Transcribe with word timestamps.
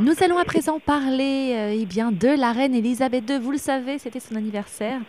Nous 0.00 0.14
allons 0.22 0.38
à 0.38 0.44
présent 0.44 0.78
parler 0.78 1.54
euh, 1.56 1.74
eh 1.76 1.84
de 1.84 2.28
la 2.28 2.52
reine 2.52 2.72
Elisabeth 2.72 3.28
II. 3.28 3.40
Vous 3.40 3.50
le 3.50 3.58
savez, 3.58 3.98
c'était 3.98 4.20
son 4.20 4.36
anniversaire 4.36 5.00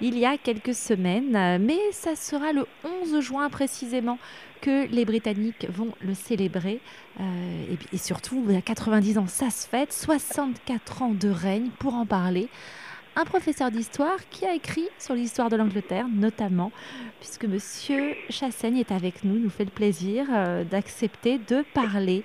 il 0.00 0.18
y 0.18 0.24
a 0.24 0.38
quelques 0.38 0.74
semaines, 0.74 1.36
euh, 1.36 1.58
mais 1.60 1.78
ça 1.92 2.16
sera 2.16 2.54
le 2.54 2.66
11 3.02 3.20
juin 3.20 3.50
précisément 3.50 4.18
que 4.62 4.86
les 4.86 5.04
Britanniques 5.04 5.66
vont 5.70 5.92
le 6.00 6.14
célébrer. 6.14 6.80
Euh, 7.20 7.22
et, 7.70 7.94
et, 7.94 7.98
surtout, 7.98 8.42
il 8.48 8.54
y 8.54 8.56
a 8.56 8.62
90 8.62 9.18
ans, 9.18 9.26
ça 9.26 9.50
se 9.50 9.68
fête, 9.68 9.92
64 9.92 11.02
ans 11.02 11.12
de 11.12 11.28
règne 11.28 11.68
pour 11.78 11.94
en 11.94 12.06
parler 12.06 12.48
un 13.16 13.24
professeur 13.24 13.70
d'histoire 13.70 14.16
qui 14.30 14.46
a 14.46 14.54
écrit 14.54 14.88
sur 14.98 15.14
l'histoire 15.14 15.50
de 15.50 15.56
l'Angleterre, 15.56 16.06
notamment, 16.08 16.72
puisque 17.20 17.44
Monsieur 17.44 18.14
Chassaigne 18.28 18.78
est 18.78 18.92
avec 18.92 19.24
nous, 19.24 19.38
nous 19.38 19.50
fait 19.50 19.64
le 19.64 19.70
plaisir 19.70 20.26
euh, 20.32 20.64
d'accepter 20.64 21.38
de 21.38 21.64
parler 21.74 22.22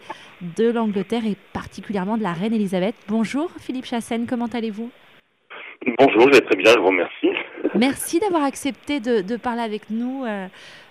de 0.58 0.70
l'Angleterre 0.70 1.26
et 1.26 1.36
particulièrement 1.54 2.18
de 2.18 2.24
la 2.24 2.34
reine 2.34 2.54
Elisabeth. 2.54 2.96
Bonjour 3.08 3.52
Philippe 3.60 3.86
Chassaigne, 3.86 4.26
comment 4.28 4.48
allez-vous? 4.48 4.92
Bonjour, 6.00 6.22
je 6.32 6.40
vais 6.40 6.46
très 6.46 6.56
bien, 6.56 6.72
je 6.74 6.80
vous 6.80 6.88
remercie. 6.88 7.30
Merci 7.78 8.20
d'avoir 8.20 8.44
accepté 8.44 9.00
de, 9.00 9.36
parler 9.38 9.62
avec 9.62 9.90
nous 9.90 10.24
euh, 10.26 10.48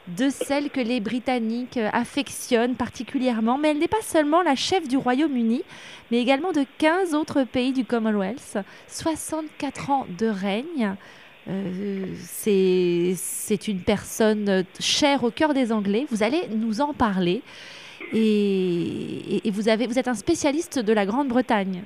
de 0.08 0.28
celle 0.28 0.70
que 0.70 0.80
les 0.80 1.00
Britanniques 1.00 1.76
euh, 1.76 1.88
affectionnent 1.92 2.74
particulièrement. 2.74 3.58
Mais 3.58 3.70
elle 3.70 3.78
n'est 3.78 3.88
pas 3.88 4.02
seulement 4.02 4.42
la 4.42 4.54
chef 4.54 4.86
du 4.86 4.96
Royaume-Uni, 4.96 5.62
mais 6.10 6.18
également 6.20 6.52
de 6.52 6.64
15 6.78 7.14
autres 7.14 7.44
pays 7.44 7.72
du 7.72 7.84
Commonwealth. 7.84 8.58
64 8.88 9.90
ans 9.90 10.06
de 10.18 10.26
règne. 10.26 10.94
Euh, 11.48 12.06
c'est 12.18 13.68
une 13.68 13.80
personne 13.80 14.64
chère 14.80 15.24
au 15.24 15.30
cœur 15.30 15.54
des 15.54 15.72
Anglais. 15.72 16.06
Vous 16.10 16.22
allez 16.22 16.48
nous 16.54 16.80
en 16.80 16.92
parler. 16.92 17.42
Et, 18.12 19.42
vous, 19.50 19.68
êtes 19.68 20.08
un 20.08 20.14
spécialiste 20.14 20.78
de 20.78 20.92
la 20.92 21.06
Grande-Bretagne. 21.06 21.82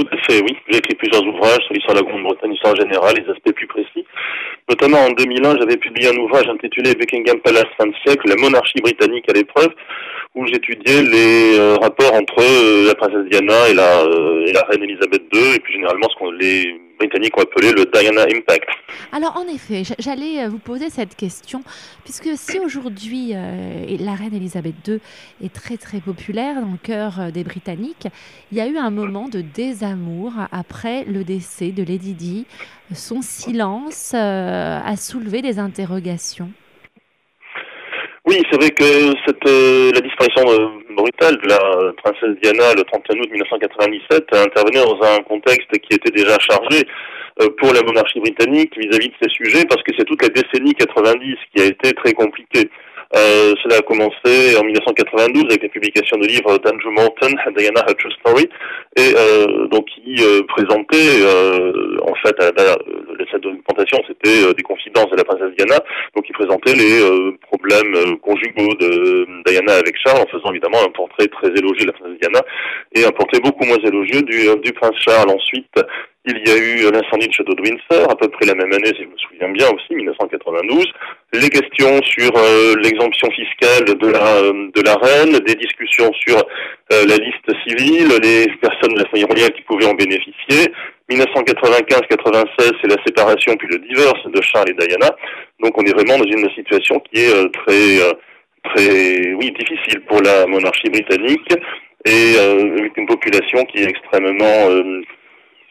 Tout 0.00 0.08
à 0.12 0.16
fait, 0.16 0.40
oui. 0.40 0.56
J'ai 0.70 0.78
écrit 0.78 0.94
plusieurs 0.94 1.22
ouvrages 1.26 1.60
sur 1.66 1.74
l'histoire 1.74 1.94
de 1.94 2.00
la 2.00 2.08
Grande-Bretagne, 2.08 2.52
l'histoire 2.52 2.74
générale, 2.74 3.16
les 3.18 3.30
aspects 3.30 3.52
plus 3.52 3.66
précis. 3.66 4.06
Notamment 4.66 4.96
en 4.96 5.10
2001, 5.10 5.58
j'avais 5.58 5.76
publié 5.76 6.08
un 6.08 6.16
ouvrage 6.16 6.48
intitulé 6.48 6.94
Buckingham 6.94 7.38
Palace 7.40 7.68
fin 7.76 7.86
de 7.86 7.92
siècle, 8.06 8.26
la 8.26 8.36
monarchie 8.36 8.80
britannique 8.80 9.28
à 9.28 9.34
l'épreuve, 9.34 9.68
où 10.36 10.46
j'étudiais 10.46 11.02
les 11.02 11.58
euh, 11.58 11.74
rapports 11.80 12.14
entre 12.14 12.40
euh, 12.40 12.86
la 12.86 12.94
princesse 12.94 13.28
Diana 13.30 13.68
et 13.68 13.74
la, 13.74 14.02
euh, 14.02 14.44
reine 14.68 14.82
Elisabeth 14.82 15.22
II, 15.32 15.54
et 15.56 15.58
puis 15.58 15.72
généralement 15.72 16.06
ce 16.08 16.16
qu'on 16.16 16.30
les 16.30 16.80
Britanniques 17.00 17.36
ont 17.36 17.42
appelé 17.42 17.72
le 17.72 17.86
Diana 17.86 18.22
Impact. 18.22 18.68
Alors 19.10 19.36
en 19.36 19.48
effet, 19.48 19.82
j'allais 19.98 20.46
vous 20.46 20.58
poser 20.58 20.90
cette 20.90 21.16
question, 21.16 21.62
puisque 22.04 22.28
si 22.36 22.58
aujourd'hui 22.60 23.32
la 23.32 24.14
reine 24.14 24.34
Elisabeth 24.34 24.74
II 24.86 25.00
est 25.42 25.52
très 25.52 25.78
très 25.78 26.00
populaire 26.00 26.60
dans 26.60 26.72
le 26.72 26.76
cœur 26.76 27.32
des 27.32 27.42
Britanniques, 27.42 28.06
il 28.52 28.58
y 28.58 28.60
a 28.60 28.66
eu 28.66 28.76
un 28.76 28.90
moment 28.90 29.28
de 29.28 29.40
désamour 29.40 30.32
après 30.52 31.04
le 31.04 31.24
décès 31.24 31.70
de 31.70 31.82
Lady 31.82 32.12
Di. 32.12 32.46
Son 32.94 33.22
silence 33.22 34.12
a 34.12 34.96
soulevé 34.98 35.40
des 35.40 35.58
interrogations. 35.58 36.50
Oui, 38.30 38.40
c'est 38.48 38.60
vrai 38.60 38.70
que 38.70 38.84
cette, 39.26 39.44
euh, 39.48 39.90
la 39.92 40.00
disparition 40.00 40.44
brutale 40.94 41.36
de 41.38 41.48
la 41.48 41.92
princesse 42.00 42.38
Diana 42.40 42.74
le 42.76 42.84
31 42.84 43.18
août 43.18 43.28
1997 43.28 44.24
a 44.34 44.42
intervenu 44.44 44.76
dans 44.76 45.02
un 45.02 45.18
contexte 45.22 45.68
qui 45.80 45.96
était 45.96 46.12
déjà 46.12 46.38
chargé 46.38 46.86
euh, 47.42 47.48
pour 47.58 47.74
la 47.74 47.82
monarchie 47.82 48.20
britannique 48.20 48.78
vis-à-vis 48.78 49.08
-vis 49.08 49.10
de 49.10 49.16
ces 49.20 49.30
sujets, 49.30 49.64
parce 49.64 49.82
que 49.82 49.90
c'est 49.98 50.04
toute 50.04 50.22
la 50.22 50.28
décennie 50.28 50.74
90 50.74 51.38
qui 51.52 51.60
a 51.60 51.66
été 51.66 51.92
très 51.92 52.12
compliquée. 52.12 52.70
Euh, 53.16 53.54
cela 53.62 53.78
a 53.78 53.82
commencé 53.82 54.56
en 54.56 54.62
1992 54.62 55.44
avec 55.50 55.62
la 55.64 55.68
publication 55.68 56.16
du 56.18 56.28
livre 56.28 56.58
d'Andrew 56.58 56.90
Morton, 56.92 57.34
Diana 57.56 57.82
True 57.98 58.12
Story, 58.20 58.48
et 58.96 59.12
euh, 59.16 59.66
donc 59.66 59.86
qui 59.86 60.14
euh, 60.20 60.42
présentait 60.46 61.18
euh, 61.24 61.96
en 62.02 62.14
fait 62.14 62.36
la, 62.38 62.52
la, 62.52 62.76
cette 63.32 63.42
documentation, 63.42 63.98
c'était 64.06 64.54
des 64.54 64.62
confidences 64.62 65.10
de 65.10 65.16
la 65.16 65.24
princesse 65.24 65.54
Diana, 65.56 65.80
donc 66.14 66.24
il 66.28 66.32
présentait 66.32 66.74
les 66.74 67.36
problèmes 67.42 68.16
conjugaux 68.18 68.74
de 68.78 69.26
Diana 69.44 69.74
avec 69.74 69.96
Charles, 69.98 70.22
en 70.22 70.26
faisant 70.30 70.50
évidemment 70.50 70.78
un 70.86 70.90
portrait 70.90 71.26
très 71.26 71.48
élogieux 71.48 71.86
de 71.86 71.86
la 71.86 71.92
princesse 71.92 72.18
Diana 72.20 72.40
et 72.94 73.04
un 73.04 73.12
portrait 73.12 73.40
beaucoup 73.40 73.64
moins 73.64 73.78
élogieux 73.78 74.22
du, 74.22 74.48
du 74.62 74.72
prince 74.72 74.96
Charles. 75.00 75.30
Ensuite, 75.30 75.74
il 76.26 76.36
y 76.46 76.50
a 76.50 76.56
eu 76.56 76.92
l'incendie 76.92 77.28
de 77.28 77.32
château 77.32 77.54
de 77.54 77.62
Windsor, 77.62 78.10
à 78.10 78.14
peu 78.14 78.28
près 78.28 78.44
la 78.46 78.54
même 78.54 78.70
année, 78.72 78.92
si 78.94 79.04
je 79.04 79.08
me 79.08 79.16
souviens 79.16 79.48
bien 79.48 79.66
aussi, 79.68 79.94
1992. 79.94 80.84
Les 81.32 81.48
questions 81.48 82.02
sur 82.02 82.30
euh, 82.36 82.74
l'exemption 82.82 83.30
fiscale 83.30 83.96
de 83.96 84.08
la, 84.08 84.36
euh, 84.36 84.68
de 84.74 84.82
la 84.82 84.96
reine, 84.96 85.38
des 85.38 85.54
discussions 85.54 86.12
sur 86.12 86.36
euh, 86.36 87.06
la 87.08 87.16
liste 87.16 87.50
civile, 87.66 88.08
les 88.22 88.48
personnes 88.60 88.94
de 88.94 89.02
la 89.02 89.08
famille 89.08 89.24
royale 89.24 89.52
qui 89.52 89.62
pouvaient 89.62 89.86
en 89.86 89.94
bénéficier. 89.94 90.70
1995-96, 91.10 92.72
c'est 92.82 92.88
la 92.88 93.02
séparation 93.04 93.56
puis 93.56 93.68
le 93.68 93.78
divorce 93.78 94.24
de 94.26 94.40
Charles 94.42 94.70
et 94.70 94.74
Diana. 94.74 95.10
Donc 95.60 95.76
on 95.78 95.84
est 95.84 95.94
vraiment 95.94 96.18
dans 96.18 96.30
une 96.30 96.50
situation 96.50 97.00
qui 97.00 97.22
est 97.22 97.52
très, 97.52 97.98
très, 98.64 99.32
oui, 99.34 99.52
difficile 99.58 100.02
pour 100.06 100.20
la 100.20 100.46
monarchie 100.46 100.90
britannique 100.90 101.48
et 102.04 102.38
avec 102.38 102.96
une 102.96 103.06
population 103.06 103.64
qui 103.64 103.82
est 103.82 103.88
extrêmement 103.88 104.68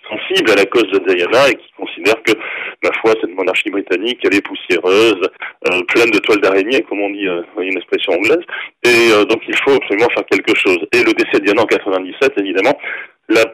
sensible 0.10 0.52
à 0.52 0.56
la 0.56 0.66
cause 0.66 0.90
de 0.92 1.00
Diana 1.00 1.50
et 1.50 1.56
qui 1.56 1.72
considère 1.78 2.22
que, 2.24 2.34
ma 2.84 2.92
foi, 3.02 3.14
cette 3.22 3.34
monarchie 3.36 3.70
britannique, 3.70 4.20
elle 4.24 4.36
est 4.36 4.46
poussiéreuse, 4.46 5.30
euh, 5.68 5.84
pleine 5.88 6.12
de 6.12 6.20
toiles 6.20 6.42
d'araignée, 6.42 6.82
comme 6.84 7.02
on 7.02 7.10
dit, 7.12 7.28
euh, 7.28 7.44
une 7.60 7.78
expression 7.78 8.14
anglaise, 8.14 8.44
et 8.84 9.12
euh, 9.12 9.26
donc 9.26 9.42
il 9.48 9.56
faut 9.64 9.76
absolument 9.76 10.10
faire 10.10 10.26
quelque 10.26 10.56
chose. 10.56 10.80
Et 10.94 11.04
le 11.04 11.14
décès 11.14 11.40
de 11.40 11.46
Diana 11.46 11.64
en 11.64 11.66
97, 11.66 12.34
évidemment, 12.38 12.78
la 13.30 13.46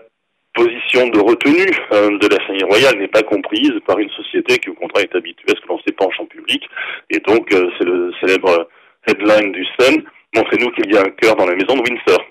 position 0.54 1.08
de 1.10 1.20
retenue 1.20 1.70
de 1.92 2.28
la 2.34 2.40
famille 2.46 2.64
royale 2.64 2.98
n'est 2.98 3.10
pas 3.10 3.24
comprise 3.24 3.74
par 3.86 4.00
une 4.00 4.10
société 4.12 4.58
qui, 4.58 4.70
au 4.70 4.74
contraire, 4.74 5.04
est 5.04 5.16
habituée 5.16 5.52
à 5.52 5.56
ce 5.56 5.62
que 5.62 5.68
l'on 5.68 5.80
s'épanche 5.80 6.18
en 6.20 6.26
public, 6.26 6.64
et 7.10 7.20
donc 7.20 7.50
c'est 7.52 7.84
le 7.84 8.14
célèbre 8.22 8.70
headline 9.06 9.52
du 9.52 9.66
Sun, 9.78 10.04
montrez-nous 10.34 10.72
qu'il 10.72 10.94
y 10.94 10.98
a 10.98 11.02
un 11.02 11.10
cœur 11.10 11.36
dans 11.36 11.46
la 11.46 11.56
maison 11.56 11.76
de 11.76 11.82
Windsor. 11.82 12.24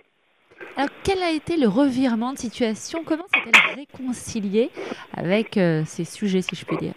Alors, 0.77 0.91
quel 1.05 1.23
a 1.23 1.31
été 1.31 1.57
le 1.57 1.69
revirement 1.69 2.33
de 2.33 2.39
situation? 2.39 3.05
Comment 3.07 3.27
s'est-elle 3.33 3.77
réconciliée 3.77 4.71
avec 5.17 5.57
euh, 5.57 5.83
ces 5.87 6.05
sujets, 6.05 6.43
si 6.43 6.57
je 6.57 6.65
puis 6.65 6.77
dire? 6.77 6.95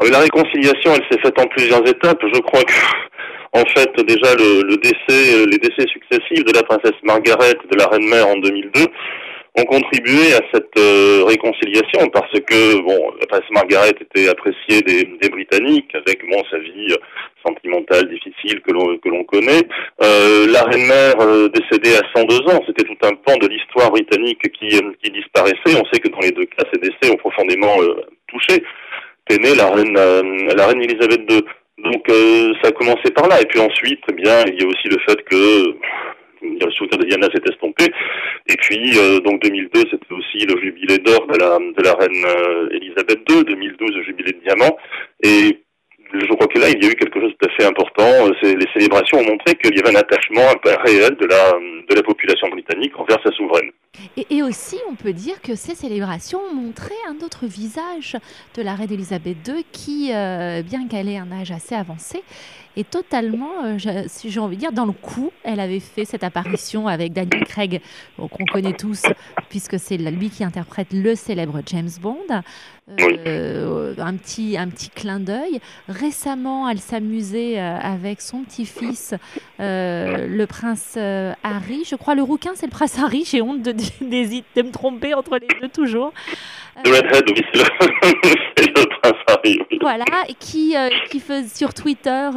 Ah 0.00 0.04
La 0.08 0.20
réconciliation, 0.20 0.92
elle 0.94 1.04
s'est 1.10 1.20
faite 1.20 1.36
en 1.40 1.46
plusieurs 1.48 1.84
étapes. 1.88 2.22
Je 2.32 2.40
crois 2.40 2.62
que, 2.62 2.72
en 3.54 3.64
fait, 3.74 3.90
déjà, 4.06 4.36
le, 4.36 4.76
décès, 4.76 5.34
euh, 5.34 5.46
les 5.46 5.58
décès 5.58 5.84
successifs 5.88 6.44
de 6.44 6.52
la 6.52 6.62
princesse 6.62 6.94
Margaret, 7.02 7.54
de 7.70 7.76
la 7.76 7.88
reine-mère 7.88 8.28
en 8.28 8.36
2002, 8.36 8.86
ont 9.56 9.64
contribué 9.64 10.34
à 10.34 10.40
cette 10.52 10.76
euh, 10.78 11.22
réconciliation 11.26 12.08
parce 12.12 12.32
que 12.32 12.80
bon, 12.82 13.12
la 13.20 13.26
princesse 13.26 13.50
Margaret 13.52 13.94
était 14.00 14.28
appréciée 14.28 14.82
des, 14.82 15.04
des 15.20 15.28
Britanniques 15.28 15.94
avec 15.94 16.28
bon 16.28 16.42
sa 16.50 16.58
vie 16.58 16.88
sentimentale 17.46 18.08
difficile 18.08 18.60
que 18.62 18.72
l'on 18.72 18.98
que 18.98 19.08
l'on 19.08 19.22
connaît. 19.24 19.62
Euh, 20.02 20.46
la 20.50 20.64
reine-mère 20.64 21.20
euh, 21.20 21.48
décédée 21.48 21.96
à 21.96 22.02
102 22.18 22.36
ans, 22.50 22.62
c'était 22.66 22.84
tout 22.84 22.98
un 23.06 23.14
pan 23.14 23.36
de 23.36 23.46
l'histoire 23.46 23.90
britannique 23.92 24.42
qui 24.58 24.68
qui 25.02 25.10
disparaissait. 25.12 25.78
On 25.78 25.84
sait 25.92 26.00
que 26.00 26.08
dans 26.08 26.20
les 26.20 26.32
deux 26.32 26.46
cas, 26.46 26.64
ces 26.72 26.80
décès 26.80 27.12
ont 27.12 27.16
profondément 27.16 27.76
touché. 28.26 28.64
T'es 29.28 29.38
née 29.38 29.54
la 29.54 29.70
reine 29.70 29.94
la 29.94 30.66
reine 30.66 30.82
Elisabeth 30.82 31.30
II. 31.30 31.42
Donc 31.78 32.06
ça 32.62 32.68
a 32.68 32.72
commencé 32.72 33.10
par 33.14 33.28
là 33.28 33.40
et 33.40 33.46
puis 33.46 33.60
ensuite, 33.60 34.00
eh 34.08 34.14
bien, 34.14 34.44
il 34.46 34.60
y 34.60 34.64
a 34.64 34.68
aussi 34.68 34.88
le 34.88 34.98
fait 35.06 35.22
que 35.24 35.76
le 36.44 36.70
soutien 36.72 36.98
de 36.98 37.04
Diana 37.04 37.28
s'est 37.34 37.42
estompé. 37.50 37.84
Et 38.46 38.56
puis, 38.56 38.98
euh, 38.98 39.20
donc 39.20 39.42
2002, 39.42 39.80
c'était 39.90 40.12
aussi 40.12 40.46
le 40.46 40.60
jubilé 40.60 40.98
d'or 40.98 41.26
de 41.26 41.38
la, 41.38 41.58
de 41.58 41.82
la 41.82 41.94
reine 41.94 42.24
euh, 42.26 42.68
Elisabeth 42.70 43.20
II, 43.30 43.44
2012, 43.44 43.96
le 43.96 44.02
jubilé 44.04 44.32
de 44.32 44.40
diamant. 44.44 44.76
Et 45.22 45.58
je 46.12 46.34
crois 46.34 46.46
que 46.46 46.58
là, 46.58 46.68
il 46.68 46.82
y 46.82 46.86
a 46.86 46.90
eu 46.90 46.94
quelque 46.94 47.20
chose 47.20 47.34
fait 47.58 47.66
important. 47.66 48.28
Les 48.42 48.66
célébrations 48.72 49.18
ont 49.18 49.26
montré 49.26 49.54
qu'il 49.56 49.76
y 49.76 49.80
avait 49.80 49.96
un 49.96 50.00
attachement 50.00 50.46
réel 50.84 51.16
de 51.16 51.26
la, 51.26 51.52
de 51.88 51.94
la 51.94 52.02
population 52.02 52.48
britannique 52.48 52.92
envers 52.98 53.18
sa 53.24 53.32
souveraine. 53.32 53.70
Et, 54.16 54.26
et, 54.36 54.42
aussi, 54.42 54.76
on 54.90 54.94
peut 54.94 55.12
dire 55.12 55.40
que 55.40 55.54
ces 55.54 55.74
célébrations 55.74 56.40
ont 56.50 56.54
montré 56.54 56.94
un 57.08 57.24
autre 57.24 57.46
visage 57.46 58.16
de 58.56 58.62
la 58.62 58.74
reine 58.74 58.92
Elisabeth 58.92 59.36
II 59.46 59.64
qui, 59.72 60.12
euh, 60.12 60.62
bien 60.62 60.88
qu'elle 60.88 61.08
ait 61.08 61.18
un 61.18 61.30
âge 61.32 61.50
assez 61.50 61.74
avancé, 61.74 62.22
est 62.76 62.88
totalement, 62.88 63.64
euh, 63.64 63.78
j'ai 63.78 64.40
envie 64.40 64.56
de 64.56 64.60
dire, 64.60 64.72
dans 64.72 64.86
le 64.86 64.92
coup. 64.92 65.30
Elle 65.42 65.60
avait 65.60 65.80
fait 65.80 66.04
cette 66.04 66.24
apparition 66.24 66.88
avec 66.88 67.12
Daniel 67.12 67.44
Craig, 67.44 67.80
qu'on 68.16 68.44
connaît 68.46 68.72
tous, 68.72 69.02
puisque 69.48 69.78
c'est 69.78 69.96
lui 69.96 70.30
qui 70.30 70.44
interprète 70.44 70.88
le 70.92 71.14
célèbre 71.14 71.60
James 71.66 71.90
Bond. 72.00 72.42
Euh, 73.00 73.94
un, 73.96 74.14
petit, 74.16 74.58
un 74.58 74.68
petit 74.68 74.90
clin 74.90 75.18
d'œil. 75.18 75.60
Récemment, 75.88 76.68
elle 76.68 76.80
s'amusait 76.80 77.58
euh, 77.58 77.78
avec 77.78 78.20
son 78.20 78.42
petit-fils, 78.42 79.14
le 79.58 80.44
prince 80.44 80.98
Harry. 81.42 81.84
Je 81.86 81.96
crois 81.96 82.14
le 82.14 82.22
rouquin, 82.22 82.52
c'est 82.54 82.66
le 82.66 82.72
prince 82.72 82.98
Harry. 82.98 83.24
J'ai 83.24 83.40
honte 83.40 83.62
de, 83.62 83.72
de, 84.00 84.42
de, 84.56 84.62
me 84.62 84.70
tromper 84.70 85.14
entre 85.14 85.38
les 85.38 85.48
deux 85.60 85.68
toujours. 85.68 86.12
The 86.82 86.88
Redhead, 86.88 87.24
oui, 87.28 87.42
c'est 88.56 88.66
le, 88.66 89.00
prince 89.00 89.14
Harry. 89.28 89.58
Voilà, 89.80 90.04
qui, 90.38 90.74
qui 91.10 91.20
faisait 91.20 91.48
sur 91.48 91.72
Twitter, 91.72 92.30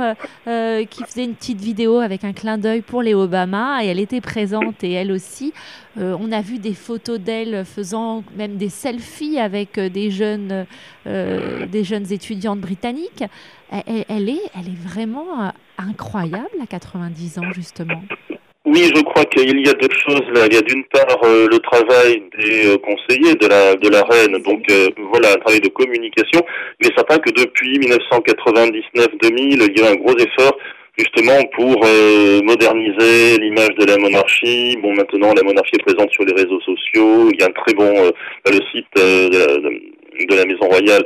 qui 0.46 1.04
faisait 1.04 1.24
une 1.24 1.34
petite 1.34 1.60
vidéo 1.60 2.00
avec 2.00 2.24
un 2.24 2.34
clin 2.34 2.58
d'œil 2.58 2.82
pour 2.82 3.02
les 3.02 3.14
Obama, 3.14 3.84
et 3.84 3.88
elle 3.88 4.00
était 4.00 4.22
présente, 4.22 4.84
et 4.84 4.92
elle 4.92 5.12
aussi. 5.12 5.54
on 5.96 6.32
a 6.32 6.42
vu 6.42 6.60
des 6.60 6.74
photos 6.74 7.20
d'elle 7.20 7.66
faisant 7.66 8.24
même 8.36 8.58
des 8.58 8.70
selfies 8.70 9.40
avec 9.40 9.80
des 9.80 10.12
jeunes, 10.12 10.68
des 11.06 11.84
jeunes 11.84 12.12
étudiantes 12.12 12.60
britanniques. 12.60 13.24
Elle, 13.72 14.06
elle, 14.08 14.30
est, 14.30 14.52
elle 14.56 14.68
est 14.68 14.88
vraiment 14.88 15.52
incroyable 15.78 16.48
à 16.62 16.68
90 16.68 17.40
ans, 17.40 17.52
justement. 17.54 18.02
Oui, 18.68 18.92
je 18.94 19.02
crois 19.02 19.24
qu'il 19.24 19.66
y 19.66 19.70
a 19.70 19.74
deux 19.76 19.96
choses 20.06 20.28
là. 20.34 20.46
Il 20.46 20.54
y 20.54 20.58
a 20.58 20.62
d'une 20.62 20.84
part 20.92 21.24
euh, 21.24 21.48
le 21.50 21.58
travail 21.60 22.22
des 22.38 22.68
euh, 22.68 22.78
conseillers 22.80 23.34
de 23.36 23.48
la 23.48 23.76
de 23.76 23.88
la 23.88 24.04
reine, 24.04 24.44
donc 24.44 24.62
euh, 24.70 24.90
voilà 25.10 25.36
un 25.36 25.38
travail 25.38 25.62
de 25.62 25.70
communication. 25.70 26.42
Mais 26.82 26.90
certain 26.94 27.18
que 27.20 27.30
depuis 27.30 27.80
1999-2000, 27.80 29.72
il 29.72 29.80
y 29.80 29.82
a 29.86 29.92
un 29.92 29.96
gros 29.96 30.18
effort 30.18 30.58
justement 30.98 31.40
pour 31.56 31.80
moderniser 32.44 33.38
l'image 33.40 33.74
de 33.80 33.86
la 33.86 33.98
monarchie. 34.00 34.76
Bon, 34.82 34.94
maintenant 34.94 35.34
la 35.34 35.44
monarchie 35.44 35.76
est 35.76 35.84
présente 35.84 36.12
sur 36.12 36.26
les 36.26 36.34
réseaux 36.34 36.60
sociaux. 36.60 37.30
Il 37.32 37.40
y 37.40 37.44
a 37.44 37.48
un 37.48 37.52
très 37.52 37.74
bon 37.74 38.12
le 38.48 38.60
site 38.74 38.88
la, 38.98 40.26
de, 40.26 40.36
la 40.36 40.44
Maison 40.44 40.68
royale 40.68 41.06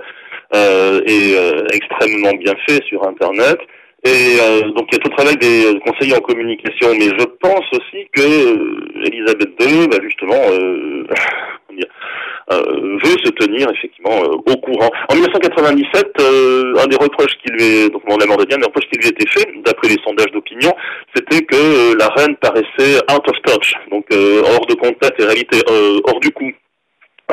est 1.06 1.76
extrêmement 1.76 2.34
bien 2.40 2.56
fait 2.68 2.82
sur 2.86 3.08
Internet. 3.08 3.60
Et 4.04 4.40
euh, 4.42 4.72
donc 4.72 4.88
il 4.92 4.96
y 4.96 4.98
a 4.98 5.00
tout 5.00 5.12
le 5.12 5.16
travail 5.16 5.38
des 5.38 5.66
euh, 5.66 5.80
conseillers 5.86 6.16
en 6.16 6.22
communication, 6.22 6.90
mais 6.98 7.06
je 7.06 7.24
pense 7.40 7.66
aussi 7.72 8.08
que 8.12 8.22
euh, 8.22 9.06
Elisabeth 9.06 9.52
II, 9.60 9.88
bah, 9.90 10.00
justement, 10.02 10.34
euh, 10.50 12.50
veut 12.50 13.18
se 13.24 13.30
tenir 13.30 13.70
effectivement 13.70 14.18
au 14.20 14.58
courant. 14.58 14.90
En 15.08 15.14
1997, 15.14 16.20
un 16.20 16.88
des 16.88 16.96
reproches 16.96 17.38
qui 17.44 17.52
lui 17.52 17.64
est, 17.64 17.90
donc 17.90 18.02
mon 18.08 18.18
des 18.18 18.26
reproches 18.26 18.90
qui 18.92 18.98
lui 18.98 19.10
était 19.10 19.30
fait, 19.30 19.48
d'après 19.64 19.90
les 19.90 20.02
sondages 20.04 20.32
d'opinion, 20.34 20.74
c'était 21.14 21.46
que 21.46 21.96
la 21.98 22.08
reine 22.08 22.36
paraissait 22.38 22.98
out 23.12 23.28
of 23.28 23.40
touch, 23.44 23.76
donc 23.92 24.08
hors 24.12 24.66
de 24.66 24.74
contact 24.74 25.22
et 25.22 25.26
réalité 25.26 25.60
hors 25.70 26.20
du 26.20 26.32
coup. 26.32 26.52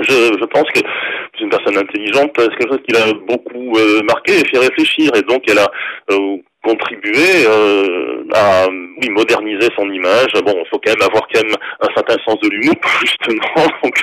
Je, 0.00 0.12
je, 0.12 0.44
pense 0.44 0.70
que 0.72 0.78
c'est 1.34 1.42
une 1.42 1.50
personne 1.50 1.76
intelligente, 1.76 2.30
c'est 2.38 2.54
quelque 2.56 2.68
chose 2.68 2.82
qui 2.86 2.92
l'a 2.92 3.12
beaucoup 3.26 3.76
marqué 4.04 4.38
et 4.38 4.46
fait 4.46 4.58
réfléchir. 4.58 5.10
Et 5.16 5.22
donc, 5.22 5.42
elle 5.48 5.58
a 5.58 5.68
contribuer 6.68 7.46
euh, 7.46 8.24
à 8.34 8.68
oui, 8.68 9.08
moderniser 9.10 9.68
son 9.76 9.90
image. 9.90 10.32
Bon, 10.44 10.54
il 10.56 10.68
faut 10.70 10.80
quand 10.84 10.92
même 10.92 11.08
avoir 11.08 11.26
quand 11.32 11.42
même 11.42 11.54
un 11.80 11.94
certain 11.94 12.16
sens 12.24 12.38
de 12.40 12.48
l'humour, 12.48 12.76
justement, 13.00 13.66
donc 13.82 13.96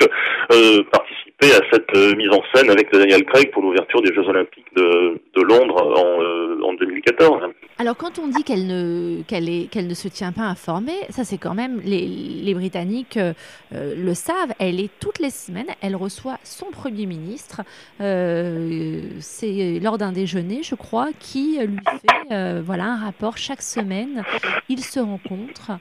euh, 0.52 0.82
participer 0.90 1.52
à 1.54 1.60
cette 1.70 1.94
euh, 1.94 2.14
mise 2.16 2.30
en 2.30 2.42
scène 2.52 2.70
avec 2.70 2.90
Daniel 2.92 3.24
Craig 3.24 3.50
pour 3.52 3.62
l'ouverture 3.62 4.02
des 4.02 4.12
Jeux 4.14 4.26
Olympiques 4.28 4.66
de, 4.74 5.42
Londres 5.42 5.80
en, 5.80 6.68
en 6.68 6.72
2014. 6.74 7.40
Alors 7.78 7.94
quand 7.96 8.18
on 8.18 8.28
dit 8.28 8.42
qu'elle 8.42 8.66
ne, 8.66 9.20
qu'elle 9.26 9.68
qu'elle 9.68 9.86
ne 9.86 9.94
se 9.94 10.08
tient 10.08 10.32
pas 10.32 10.44
informée, 10.44 10.96
ça 11.10 11.24
c'est 11.24 11.36
quand 11.36 11.54
même, 11.54 11.78
les, 11.84 12.06
les 12.06 12.54
Britanniques 12.54 13.18
euh, 13.18 13.34
le 13.72 14.14
savent, 14.14 14.54
elle 14.58 14.80
est 14.80 14.90
toutes 14.98 15.18
les 15.18 15.28
semaines, 15.28 15.66
elle 15.82 15.94
reçoit 15.94 16.38
son 16.42 16.66
Premier 16.66 17.04
ministre, 17.04 17.60
euh, 18.00 19.02
c'est 19.20 19.78
lors 19.82 19.98
d'un 19.98 20.12
déjeuner 20.12 20.62
je 20.62 20.74
crois, 20.74 21.08
qui 21.20 21.58
lui 21.58 21.78
fait 21.84 22.32
euh, 22.32 22.62
voilà, 22.64 22.84
un 22.86 22.96
rapport 22.96 23.36
chaque 23.36 23.62
semaine, 23.62 24.22
ils 24.70 24.82
se 24.82 24.98
rencontrent. 24.98 25.72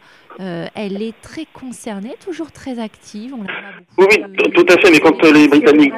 Euh, 0.41 0.67
elle 0.75 1.01
est 1.01 1.19
très 1.21 1.45
concernée, 1.45 2.15
toujours 2.23 2.51
très 2.51 2.79
active. 2.79 3.33
On 3.33 3.37
beaucoup, 3.37 3.49
oui, 3.97 4.51
tout 4.53 4.65
à 4.67 4.77
fait, 4.79 4.91
mais 4.91 4.99
quand 4.99 5.23
les 5.23 5.47
Britanniques. 5.47 5.93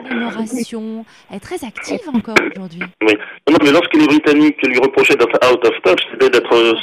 Elle 1.29 1.37
est 1.37 1.39
très 1.39 1.65
active 1.65 2.01
encore 2.13 2.35
aujourd'hui. 2.51 2.83
Oui, 3.01 3.13
non, 3.49 3.57
mais 3.63 3.71
lorsque 3.71 3.95
les 3.95 4.05
Britanniques 4.05 4.61
lui 4.61 4.77
reprochaient 4.77 5.15
d'être 5.15 5.39
out 5.51 5.65
of 5.65 5.73
c'était 6.11 6.29
d'être 6.29 6.53
euh, 6.53 6.73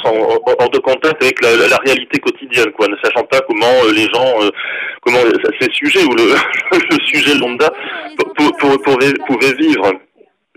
hors 0.59 0.69
de 0.69 0.79
contact 0.79 1.21
avec 1.21 1.41
la, 1.41 1.55
la, 1.67 1.77
réalité 1.77 2.19
quotidienne, 2.19 2.71
quoi, 2.77 2.87
ne 2.87 2.95
sachant 3.03 3.23
pas 3.25 3.39
comment 3.47 3.65
euh, 3.85 3.93
les 3.93 4.07
gens, 4.13 4.41
euh, 4.41 4.49
comment 5.01 5.19
ces 5.59 5.71
sujets 5.71 6.03
ou 6.03 6.15
le, 6.15 6.23
le 6.71 7.05
sujet 7.05 7.35
lambda 7.35 7.71
pouvaient 9.27 9.53
vivre. 9.53 9.93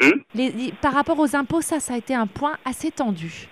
Hmm? 0.00 0.20
Les, 0.34 0.72
par 0.80 0.94
rapport 0.94 1.18
aux 1.18 1.34
impôts, 1.36 1.60
ça, 1.60 1.80
ça 1.80 1.94
a 1.94 1.96
été 1.96 2.14
un 2.14 2.26
point 2.26 2.56
assez 2.64 2.90
tendu. 2.90 3.48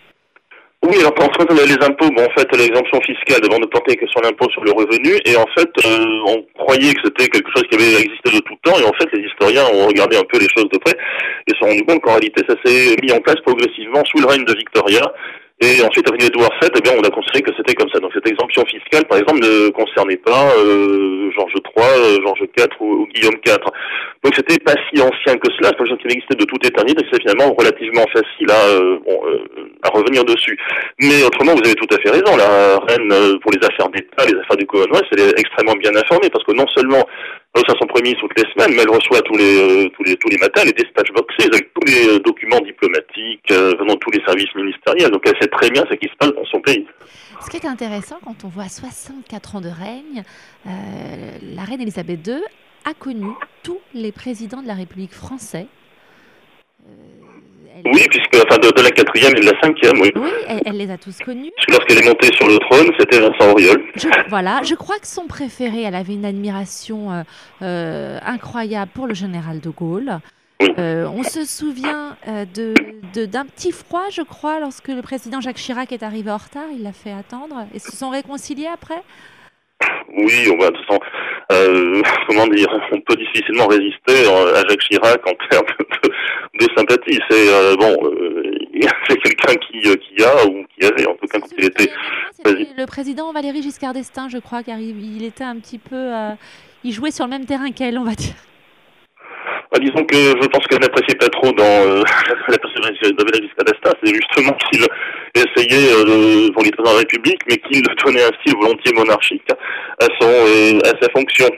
Oui, 0.88 0.98
alors 1.00 1.14
en 1.18 1.32
fait, 1.34 1.66
les 1.66 1.84
impôts, 1.84 2.08
bon, 2.14 2.22
en 2.22 2.30
fait, 2.38 2.46
l'exemption 2.56 3.00
fiscale 3.00 3.40
devant 3.40 3.58
ne 3.58 3.66
porter 3.66 3.96
que 3.96 4.06
sur 4.06 4.20
l'impôt 4.20 4.48
sur 4.50 4.62
le 4.62 4.70
revenu, 4.70 5.18
et 5.24 5.36
en 5.36 5.46
fait, 5.58 5.68
euh, 5.84 6.06
on 6.28 6.46
croyait 6.62 6.94
que 6.94 7.00
c'était 7.04 7.26
quelque 7.26 7.50
chose 7.56 7.64
qui 7.68 7.74
avait 7.74 8.02
existé 8.02 8.30
de 8.30 8.38
tout 8.38 8.54
temps, 8.62 8.78
et 8.78 8.84
en 8.84 8.92
fait, 8.94 9.08
les 9.12 9.26
historiens 9.26 9.64
ont 9.74 9.88
regardé 9.88 10.16
un 10.16 10.22
peu 10.22 10.38
les 10.38 10.48
choses 10.56 10.68
de 10.70 10.78
près, 10.78 10.94
et 11.48 11.52
se 11.52 11.58
sont 11.58 11.66
rendus 11.66 11.84
compte 11.86 12.02
qu'en 12.02 12.12
réalité, 12.12 12.42
ça 12.48 12.54
s'est 12.64 12.94
mis 13.02 13.10
en 13.10 13.20
place 13.20 13.40
progressivement 13.44 14.04
sous 14.04 14.20
le 14.20 14.26
règne 14.26 14.44
de 14.44 14.54
Victoria, 14.54 15.02
et 15.60 15.82
ensuite, 15.82 16.06
avec 16.06 16.22
Edouard 16.22 16.52
VII, 16.60 16.70
eh 16.84 16.90
on 16.90 17.02
a 17.02 17.10
considéré 17.10 17.40
que 17.40 17.50
c'était 17.56 17.74
comme 17.74 17.88
ça. 17.88 17.98
Donc, 17.98 18.12
cette 18.12 18.28
exemption 18.28 18.62
fiscale, 18.66 19.06
par 19.08 19.18
exemple, 19.18 19.40
ne 19.40 19.70
concernait 19.70 20.18
pas 20.18 20.52
euh, 20.58 21.25
Georges 21.76 22.00
euh, 22.00 22.18
Georges 22.22 22.46
IV 22.56 22.66
ou, 22.80 23.06
Guillaume 23.14 23.36
IV. 23.46 23.56
Donc, 24.24 24.34
c'était 24.34 24.58
pas 24.58 24.74
si 24.88 25.00
ancien 25.00 25.36
que 25.36 25.50
cela. 25.56 25.70
C'est 25.70 25.76
quelque 25.76 25.88
chose 25.88 25.98
qui 25.98 26.06
existait 26.06 26.34
de 26.34 26.44
toute 26.44 26.64
éternité. 26.64 27.04
C'est 27.10 27.20
finalement 27.20 27.54
relativement 27.58 28.04
facile 28.12 28.50
à, 28.50 28.62
euh, 28.68 28.98
euh, 29.06 29.68
à 29.82 29.88
revenir 29.90 30.24
dessus. 30.24 30.58
Mais 31.00 31.22
autrement, 31.24 31.52
vous 31.54 31.64
avez 31.64 31.74
tout 31.74 31.88
à 31.94 31.98
fait 32.00 32.10
raison. 32.10 32.36
La 32.36 32.78
reine, 32.88 33.38
pour 33.40 33.52
les 33.52 33.66
affaires 33.66 33.88
d'État, 33.90 34.24
les 34.26 34.38
affaires 34.40 34.56
du 34.56 34.66
Commonwealth, 34.66 35.06
elle 35.12 35.20
est 35.20 35.38
extrêmement 35.38 35.76
bien 35.76 35.94
informée 35.94 36.30
parce 36.30 36.44
que 36.44 36.52
non 36.52 36.66
seulement 36.74 37.04
elle 37.54 37.62
reçoit 37.62 37.78
son 37.80 37.86
premier 37.86 38.14
toutes 38.20 38.36
les 38.36 38.44
semaines, 38.52 38.76
mais 38.76 38.82
elle 38.82 38.90
reçoit 38.90 39.22
tous 39.22 39.36
les, 39.36 39.90
tous 39.96 40.02
les, 40.02 40.16
tous 40.16 40.28
les 40.28 40.36
matins 40.36 40.62
les 40.64 40.72
dispatch 40.72 41.10
boxes 41.12 41.34
avec 41.40 41.72
tous 41.72 41.86
les 41.86 42.18
documents 42.20 42.60
diplomatiques 42.60 43.48
venant 43.50 43.94
de 43.94 43.98
tous 43.98 44.10
les 44.10 44.22
services 44.26 44.54
ministériels. 44.54 45.10
Donc, 45.10 45.22
elle 45.24 45.48
très 45.48 45.70
bien 45.70 45.84
ce 45.90 45.94
qui 45.96 46.06
se 46.06 46.16
passe 46.18 46.32
dans 46.34 46.44
son 46.44 46.60
pays. 46.60 46.86
Ce 47.40 47.50
qui 47.50 47.56
est 47.56 47.66
intéressant 47.66 48.16
quand 48.24 48.44
on 48.44 48.48
voit 48.48 48.68
64 48.68 49.56
ans 49.56 49.60
de 49.60 49.68
règne, 49.68 50.22
euh, 50.66 50.70
la 51.54 51.62
reine 51.62 51.80
Elisabeth 51.80 52.26
II 52.26 52.40
a 52.84 52.94
connu 52.94 53.28
tous 53.62 53.78
les 53.94 54.12
présidents 54.12 54.62
de 54.62 54.66
la 54.66 54.74
République 54.74 55.12
française. 55.12 55.66
Euh, 56.86 56.92
oui, 57.84 58.06
puisque 58.08 58.34
enfin 58.36 58.58
de, 58.58 58.82
la 58.82 58.90
quatrième 58.90 59.36
et 59.36 59.40
de 59.40 59.46
la 59.46 59.60
cinquième, 59.60 60.00
oui. 60.00 60.10
Oui, 60.16 60.30
elle, 60.64 60.76
les 60.78 60.90
a 60.90 60.96
tous 60.96 61.18
connus. 61.18 61.52
Lorsqu'elle 61.68 61.98
est 61.98 62.08
montée 62.08 62.32
sur 62.32 62.48
le 62.48 62.58
trône, 62.58 62.90
c'était 62.98 63.20
Vincent 63.20 63.50
Auriol. 63.52 63.82
voilà, 64.28 64.62
je 64.64 64.74
crois 64.74 64.98
que 64.98 65.06
son 65.06 65.26
préféré, 65.26 65.82
elle 65.82 65.94
avait 65.94 66.14
une 66.14 66.24
admiration 66.24 67.24
euh, 67.60 68.18
incroyable 68.24 68.90
pour 68.94 69.06
le 69.06 69.14
général 69.14 69.60
de 69.60 69.68
Gaulle. 69.68 70.20
Euh, 70.62 71.06
on 71.06 71.22
se 71.22 71.44
souvient 71.44 72.16
euh, 72.28 72.44
de, 72.46 73.26
d'un 73.26 73.44
petit 73.44 73.72
froid, 73.72 74.04
je 74.10 74.22
crois, 74.22 74.58
lorsque 74.60 74.88
le 74.88 75.02
président 75.02 75.40
Jacques 75.40 75.56
Chirac 75.56 75.92
est 75.92 76.02
arrivé 76.02 76.30
en 76.30 76.38
retard. 76.38 76.66
Il 76.72 76.82
l'a 76.82 76.92
fait 76.92 77.12
attendre. 77.12 77.66
Et 77.74 77.78
se 77.78 77.94
sont 77.94 78.10
réconciliés 78.10 78.68
après? 78.72 79.02
Oui, 80.16 80.48
on 80.50 80.56
va, 80.58 80.70
de 80.70 80.76
toute 80.76 80.86
façon, 80.86 81.00
euh, 81.52 82.02
comment 82.26 82.46
dire, 82.46 82.68
on 82.90 83.00
peut 83.02 83.16
difficilement 83.16 83.66
résister 83.66 84.26
à 84.26 84.62
Jacques 84.66 84.80
Chirac 84.80 85.20
en 85.26 85.34
termes 85.50 85.66
de, 86.58 86.66
sympathie. 86.74 87.20
C'est 87.28 87.76
bon, 87.76 87.94
c'est 89.08 89.18
quelqu'un 89.18 89.54
qui, 89.56 89.82
qui 89.82 90.24
a 90.24 90.46
ou 90.46 90.64
qui 90.74 90.86
avait, 90.86 91.06
en 91.06 91.14
tout 91.16 91.26
cas, 91.26 91.38
quand 91.38 91.48
il 91.58 91.66
était. 91.66 91.90
Le 92.46 92.86
président 92.86 93.30
Valéry 93.32 93.60
Giscard 93.62 93.92
d'Estaing, 93.92 94.30
je 94.30 94.38
crois, 94.38 94.62
car 94.62 94.78
il, 94.78 95.16
il 95.16 95.24
était 95.24 95.44
un 95.44 95.56
petit 95.56 95.78
peu, 95.78 96.10
il 96.82 96.92
jouait 96.92 97.10
sur 97.10 97.26
le 97.26 97.30
même 97.30 97.44
terrain 97.44 97.70
qu'elle, 97.70 97.98
on 97.98 98.04
va 98.04 98.14
dire. 98.14 98.34
Bah, 99.76 99.84
disons 99.84 100.06
que 100.06 100.16
je 100.16 100.48
pense 100.48 100.66
qu'elle 100.68 100.80
n'appréciait 100.80 101.18
pas 101.18 101.28
trop 101.28 101.52
dans 101.52 101.64
euh, 101.64 102.02
la 102.48 102.56
persévérance 102.56 102.98
de 102.98 103.24
Valéry 103.24 103.46
Giscard 103.46 103.92
c'est 104.02 104.14
justement 104.14 104.56
qu'il 104.70 104.86
essayait 105.34 105.92
euh, 105.92 106.50
pour 106.52 106.62
l'État 106.62 106.82
de 106.82 106.88
la 106.88 106.96
République, 106.96 107.40
mais 107.46 107.58
qu'il 107.58 107.82
donnait 107.82 108.22
un 108.22 108.32
style 108.40 108.56
volontiers 108.58 108.94
monarchique 108.94 109.42
à 110.00 110.06
son 110.18 110.30
euh, 110.30 110.78
à 110.82 110.94
sa 110.98 111.10
fonction. 111.14 111.48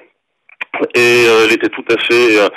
Et 0.96 1.26
euh, 1.28 1.46
elle 1.46 1.52
était 1.54 1.68
tout 1.68 1.84
à 1.90 1.96
fait 2.06 2.50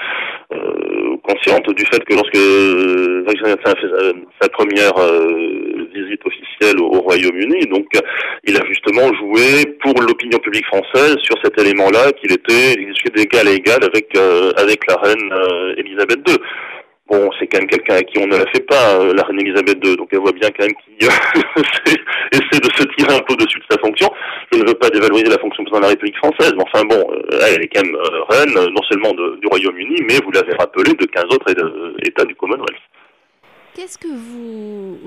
consciente 1.23 1.69
du 1.75 1.85
fait 1.85 2.03
que 2.05 2.15
lorsque 2.15 2.35
euh, 2.35 3.23
a 3.27 3.75
fait 3.75 3.87
sa, 4.41 4.49
première 4.49 4.93
visite 5.93 6.21
officielle 6.25 6.79
au, 6.79 7.01
Royaume-Uni, 7.01 7.67
donc 7.67 7.87
il 8.43 8.55
a 8.55 8.65
justement 8.67 9.13
joué 9.13 9.65
pour 9.81 10.01
l'opinion 10.01 10.39
publique 10.39 10.65
française 10.65 11.17
sur 11.23 11.35
cet 11.43 11.59
élément-là 11.59 12.11
qu'il 12.13 12.31
était 12.31 12.77
d'égal 13.15 13.47
à 13.47 13.51
égal 13.51 13.83
avec 13.83 14.15
avec 14.57 14.79
la 14.87 14.95
reine 14.95 15.33
Elisabeth 15.77 16.19
II. 16.27 16.37
Bon, 17.11 17.29
c'est 17.37 17.47
quand 17.47 17.59
même 17.59 17.67
quelqu'un 17.67 17.95
à 17.95 18.03
qui 18.03 18.17
on 18.19 18.25
ne 18.25 18.37
la 18.37 18.45
fait 18.55 18.65
pas, 18.65 18.95
euh, 18.95 19.13
la 19.13 19.23
reine 19.23 19.41
Elisabeth 19.41 19.85
II, 19.85 19.97
donc 19.97 20.07
elle 20.13 20.19
voit 20.19 20.31
bien 20.31 20.49
quand 20.49 20.63
même 20.63 20.73
qu'il 20.75 20.95
essaie 22.31 22.61
de 22.61 22.71
se 22.73 22.83
tirer 22.95 23.13
un 23.13 23.19
peu 23.27 23.35
dessus 23.35 23.59
de 23.59 23.65
sa 23.69 23.77
fonction. 23.79 24.07
Je 24.53 24.59
ne 24.59 24.65
veux 24.65 24.75
pas 24.75 24.89
dévaloriser 24.89 25.29
la 25.29 25.37
fonction 25.39 25.61
de 25.63 25.77
la 25.77 25.89
République 25.89 26.15
française, 26.15 26.53
mais 26.55 26.63
enfin 26.63 26.85
bon, 26.85 27.03
euh, 27.11 27.49
elle 27.51 27.63
est 27.63 27.67
quand 27.67 27.83
même 27.83 27.95
euh, 27.95 28.23
reine, 28.29 28.53
non 28.53 28.81
seulement 28.89 29.11
du 29.11 29.45
Royaume-Uni, 29.45 30.03
mais 30.07 30.19
vous 30.23 30.31
l'avez 30.31 30.53
rappelé, 30.57 30.93
de 30.93 31.05
15 31.05 31.25
autres 31.31 31.51
États 32.01 32.23
du 32.23 32.35
Commonwealth. 32.35 32.79
Qu'est-ce 33.73 33.97
que 33.97 34.07
vous, 34.07 34.97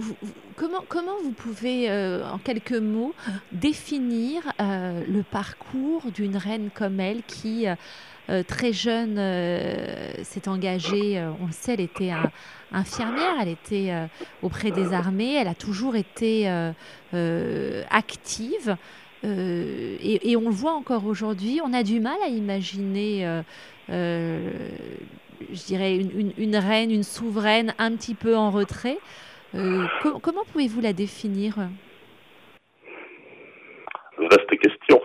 comment, 0.56 0.82
comment 0.88 1.16
vous 1.22 1.32
pouvez, 1.32 1.90
euh, 1.90 2.26
en 2.26 2.38
quelques 2.38 2.72
mots, 2.72 3.12
définir 3.52 4.42
euh, 4.58 5.02
le 5.06 5.22
parcours 5.22 6.10
d'une 6.10 6.38
reine 6.38 6.70
comme 6.74 6.98
elle 6.98 7.22
qui, 7.24 7.66
euh, 8.30 8.42
très 8.42 8.72
jeune, 8.72 9.16
s'est 10.24 10.48
engagée, 10.48 11.22
on 11.42 11.46
le 11.46 11.52
sait, 11.52 11.74
elle 11.74 11.80
était 11.80 12.12
infirmière, 12.72 13.34
elle 13.42 13.48
était 13.48 13.92
auprès 14.42 14.70
des 14.70 14.94
armées, 14.94 15.34
elle 15.34 15.48
a 15.48 15.54
toujours 15.54 15.94
été 15.94 16.48
active. 17.12 18.78
Et, 19.22 20.30
et, 20.30 20.36
on 20.36 20.48
le 20.48 20.54
voit 20.54 20.72
encore 20.72 21.04
aujourd'hui, 21.04 21.60
on 21.62 21.74
a 21.74 21.82
du 21.82 22.00
mal 22.00 22.16
à 22.24 22.28
imaginer 22.28 23.42
je 25.52 25.64
dirais, 25.66 25.96
une, 25.96 26.56
reine, 26.56 26.90
une 26.90 27.02
souveraine 27.02 27.74
un 27.78 27.92
petit 27.92 28.14
peu 28.14 28.36
en 28.36 28.50
retrait. 28.50 28.98
Euh, 29.54 29.84
comment 30.22 30.42
pouvez-vous 30.52 30.80
la 30.80 30.92
définir? 30.92 31.54
Vaste 34.18 34.58
question. 34.60 35.00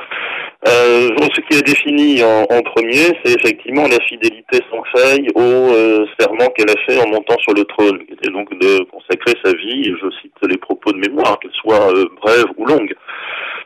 Euh, 0.67 1.09
ce 1.33 1.41
qui 1.41 1.57
est 1.57 1.65
défini 1.65 2.23
en, 2.23 2.61
premier, 2.63 3.17
c'est 3.23 3.33
effectivement 3.33 3.87
la 3.87 3.99
fidélité 4.05 4.59
sans 4.69 4.83
faille 4.95 5.27
au 5.35 5.41
euh, 5.41 6.05
serment 6.19 6.47
qu'elle 6.49 6.69
a 6.69 6.79
fait 6.85 6.99
en 6.99 7.07
montant 7.07 7.37
sur 7.39 7.53
le 7.53 7.63
trône, 7.63 8.05
qui 8.05 8.13
était 8.13 8.29
donc 8.29 8.51
de 8.59 8.83
consacrer 8.85 9.33
sa 9.43 9.53
vie, 9.53 9.87
et 9.87 9.93
je 10.01 10.09
cite 10.21 10.33
les 10.47 10.57
propos 10.57 10.91
de 10.91 10.97
mémoire, 10.97 11.39
qu'elles 11.39 11.51
soient 11.53 11.93
brèves 12.21 12.51
ou 12.57 12.65
longues, 12.65 12.93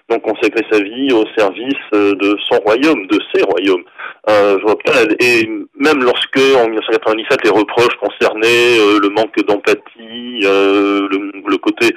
donc 0.10 0.22
consacrer 0.22 0.66
sa 0.72 0.80
vie 0.82 1.14
au 1.14 1.26
service 1.38 1.92
de 1.94 2.38
son 2.50 2.60
royaume, 2.60 3.08
de 3.08 3.20
ses 3.34 3.44
royaumes. 3.44 3.84
Euh, 4.30 4.58
je 4.58 4.64
vois 4.64 4.78
pas, 4.80 5.04
et 5.20 5.46
même 5.76 6.02
lorsque 6.02 6.40
en 6.56 6.68
1997 6.70 7.44
les 7.44 7.50
reproches 7.50 7.96
concernaient 8.00 8.80
euh, 8.80 9.00
le 9.02 9.10
manque 9.10 9.36
d'empathie, 9.46 10.40
euh, 10.44 11.10
le, 11.12 11.58
côté 11.58 11.94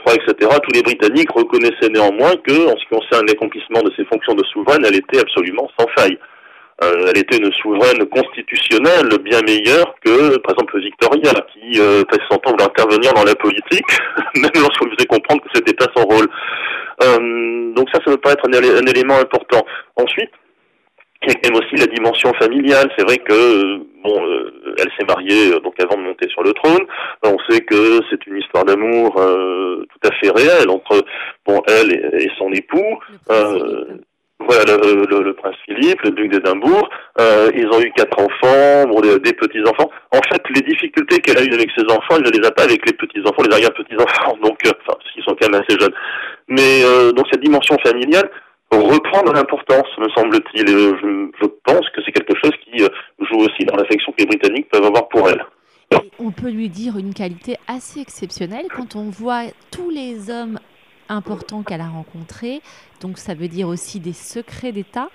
froid, 0.00 0.14
etc., 0.14 0.50
tous 0.62 0.74
les 0.74 0.82
Britanniques 0.82 1.30
reconnaissaient 1.32 1.88
néanmoins 1.90 2.34
que, 2.46 2.66
en 2.66 2.76
ce 2.76 2.84
qui 2.84 2.94
concerne 2.94 3.26
l'accomplissement 3.26 3.82
de 3.82 3.90
ses 3.96 4.04
fonctions 4.04 4.34
de 4.34 4.44
souveraine, 4.44 4.84
elle 4.86 4.96
était 4.96 5.18
absolument 5.18 5.68
sans 5.78 5.86
faille. 5.96 6.18
elle 6.80 7.18
était 7.18 7.38
une 7.38 7.52
souveraine 7.52 8.04
constitutionnelle 8.06 9.08
bien 9.24 9.40
meilleure 9.42 9.94
que, 10.04 10.36
par 10.38 10.52
exemple, 10.52 10.80
Victoria, 10.80 11.32
qui 11.52 11.80
euh, 11.80 12.02
son 12.30 12.38
temps 12.38 12.52
d'intervenir 12.52 13.12
dans 13.14 13.24
la 13.24 13.34
politique, 13.34 13.90
même 14.36 14.50
lorsqu'on 14.54 14.86
lui 14.86 14.96
faisait 14.96 15.06
comprendre 15.06 15.42
que 15.42 15.48
c'était 15.54 15.74
pas 15.74 15.88
son 15.96 16.04
rôle. 16.04 16.28
Donc 17.74 17.88
ça, 17.92 18.00
ça 18.04 18.10
me 18.10 18.16
paraît 18.16 18.34
être 18.34 18.48
un 18.48 18.86
élément 18.86 19.18
important. 19.18 19.64
Ensuite, 19.96 20.30
il 21.22 21.28
y 21.28 21.32
a 21.32 21.34
quand 21.40 21.50
même 21.50 21.62
aussi 21.62 21.76
la 21.76 21.86
dimension 21.86 22.32
familiale. 22.34 22.90
C'est 22.96 23.04
vrai 23.04 23.18
que 23.18 23.76
bon, 24.02 24.26
euh, 24.26 24.74
elle 24.78 24.90
s'est 24.98 25.06
mariée 25.06 25.52
euh, 25.52 25.60
donc 25.60 25.74
avant 25.80 25.96
de 25.96 26.06
monter 26.06 26.28
sur 26.28 26.42
le 26.42 26.52
trône. 26.52 26.84
On 27.22 27.36
sait 27.48 27.60
que 27.60 28.00
c'est 28.10 28.26
une 28.26 28.38
histoire 28.38 28.64
d'amour 28.64 29.14
euh, 29.20 29.86
tout 29.88 30.08
à 30.08 30.12
fait 30.16 30.30
réelle 30.30 30.68
entre 30.68 31.04
bon 31.46 31.62
elle 31.68 31.92
et, 31.92 32.28
son 32.38 32.50
époux. 32.52 32.98
voilà 33.28 34.64
le, 34.64 35.32
prince 35.34 35.54
Philippe, 35.64 36.02
le 36.02 36.10
duc 36.10 36.32
d'Édimbourg. 36.32 36.90
ils 37.54 37.68
ont 37.72 37.80
eu 37.80 37.92
quatre 37.92 38.18
enfants, 38.18 38.88
bon, 38.88 39.00
des, 39.00 39.32
petits 39.32 39.62
enfants. 39.62 39.90
En 40.10 40.20
fait, 40.28 40.42
les 40.52 40.62
difficultés 40.62 41.20
qu'elle 41.20 41.38
a 41.38 41.44
eues 41.44 41.54
avec 41.54 41.70
ses 41.76 41.84
enfants, 41.84 42.16
elle 42.16 42.24
ne 42.24 42.30
les 42.30 42.44
a 42.44 42.50
pas 42.50 42.64
avec 42.64 42.84
les 42.84 42.92
petits 42.92 43.20
enfants, 43.20 43.44
les 43.48 43.54
arrière 43.54 43.72
petits 43.72 43.94
enfants. 43.94 44.36
Donc, 44.42 44.58
enfin, 44.66 44.98
parce 44.98 45.12
qu'ils 45.12 45.22
sont 45.22 45.36
quand 45.40 45.48
même 45.48 45.62
assez 45.62 45.78
jeunes. 45.78 45.94
Mais 46.48 46.82
donc 47.14 47.26
cette 47.30 47.42
dimension 47.42 47.76
familiale 47.84 48.28
reprendre 48.78 49.32
l'importance, 49.32 49.86
me 49.98 50.08
semble-t-il. 50.16 50.66
Je, 50.66 51.30
je, 51.40 51.46
pense 51.64 51.88
que 51.90 52.02
c'est 52.04 52.12
quelque 52.12 52.34
chose 52.42 52.52
qui 52.64 52.82
euh, 52.82 52.88
joue 53.20 53.38
aussi 53.38 53.64
dans 53.64 53.76
l'affection 53.76 54.12
que 54.12 54.18
les 54.18 54.26
Britanniques 54.26 54.68
peuvent 54.70 54.84
avoir 54.84 55.08
pour 55.08 55.28
elle. 55.28 55.44
on 56.18 56.30
peut 56.30 56.50
lui 56.50 56.68
dire 56.68 56.96
une 56.98 57.14
qualité 57.14 57.56
assez 57.68 58.00
exceptionnelle 58.00 58.66
quand 58.74 58.96
on 58.96 59.10
voit 59.10 59.44
tous 59.70 59.90
les 59.90 60.30
hommes 60.30 60.58
importants 61.08 61.62
qu'elle 61.62 61.80
a 61.80 61.88
rencontrés. 61.88 62.60
Donc 63.00 63.18
ça 63.18 63.34
veut 63.34 63.48
dire 63.48 63.68
aussi 63.68 64.00
des 64.00 64.12
secrets 64.12 64.72
d'État. 64.72 65.08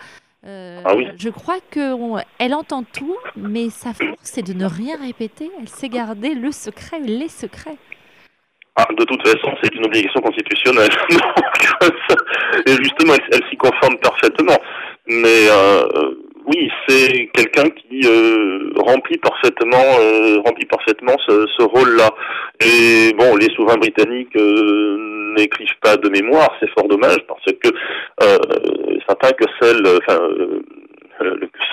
Euh, 0.45 0.81
ah 0.85 0.95
oui. 0.95 1.07
Je 1.17 1.29
crois 1.29 1.57
qu'elle 1.71 2.53
entend 2.53 2.83
tout, 2.83 3.17
mais 3.35 3.69
sa 3.69 3.93
force, 3.93 4.19
c'est 4.21 4.43
de 4.43 4.53
ne 4.53 4.65
rien 4.65 4.97
répéter. 4.97 5.49
Elle 5.59 5.67
sait 5.67 5.89
garder 5.89 6.35
le 6.35 6.51
secret, 6.51 6.99
les 6.99 7.27
secrets. 7.27 7.77
Ah, 8.79 8.85
de 8.95 9.03
toute 9.05 9.27
façon, 9.27 9.55
c'est 9.61 9.73
une 9.73 9.85
obligation 9.85 10.21
constitutionnelle. 10.21 10.91
et 12.67 12.71
justement, 12.73 13.13
elle, 13.31 13.41
s'y 13.49 13.57
conforme 13.57 13.97
parfaitement. 13.97 14.57
Mais 15.07 15.47
euh, 15.49 16.13
oui, 16.45 16.69
c'est 16.87 17.27
quelqu'un 17.33 17.69
qui 17.69 18.01
euh, 18.05 18.69
remplit 18.77 19.17
parfaitement, 19.17 19.83
euh, 19.99 20.39
remplit 20.45 20.65
parfaitement 20.65 21.15
ce, 21.27 21.47
ce 21.57 21.63
rôle-là. 21.63 22.09
Et 22.63 23.13
bon, 23.17 23.35
les 23.35 23.49
souverains 23.55 23.77
britanniques 23.77 24.35
euh, 24.35 25.33
n'écrivent 25.35 25.79
pas 25.81 25.97
de 25.97 26.09
mémoire, 26.09 26.49
c'est 26.59 26.69
fort 26.69 26.87
dommage 26.87 27.19
parce 27.27 27.45
que 27.45 27.69
euh, 28.23 28.37
certains 29.07 29.31
que 29.31 29.45
celle, 29.59 29.83
enfin 30.07 30.19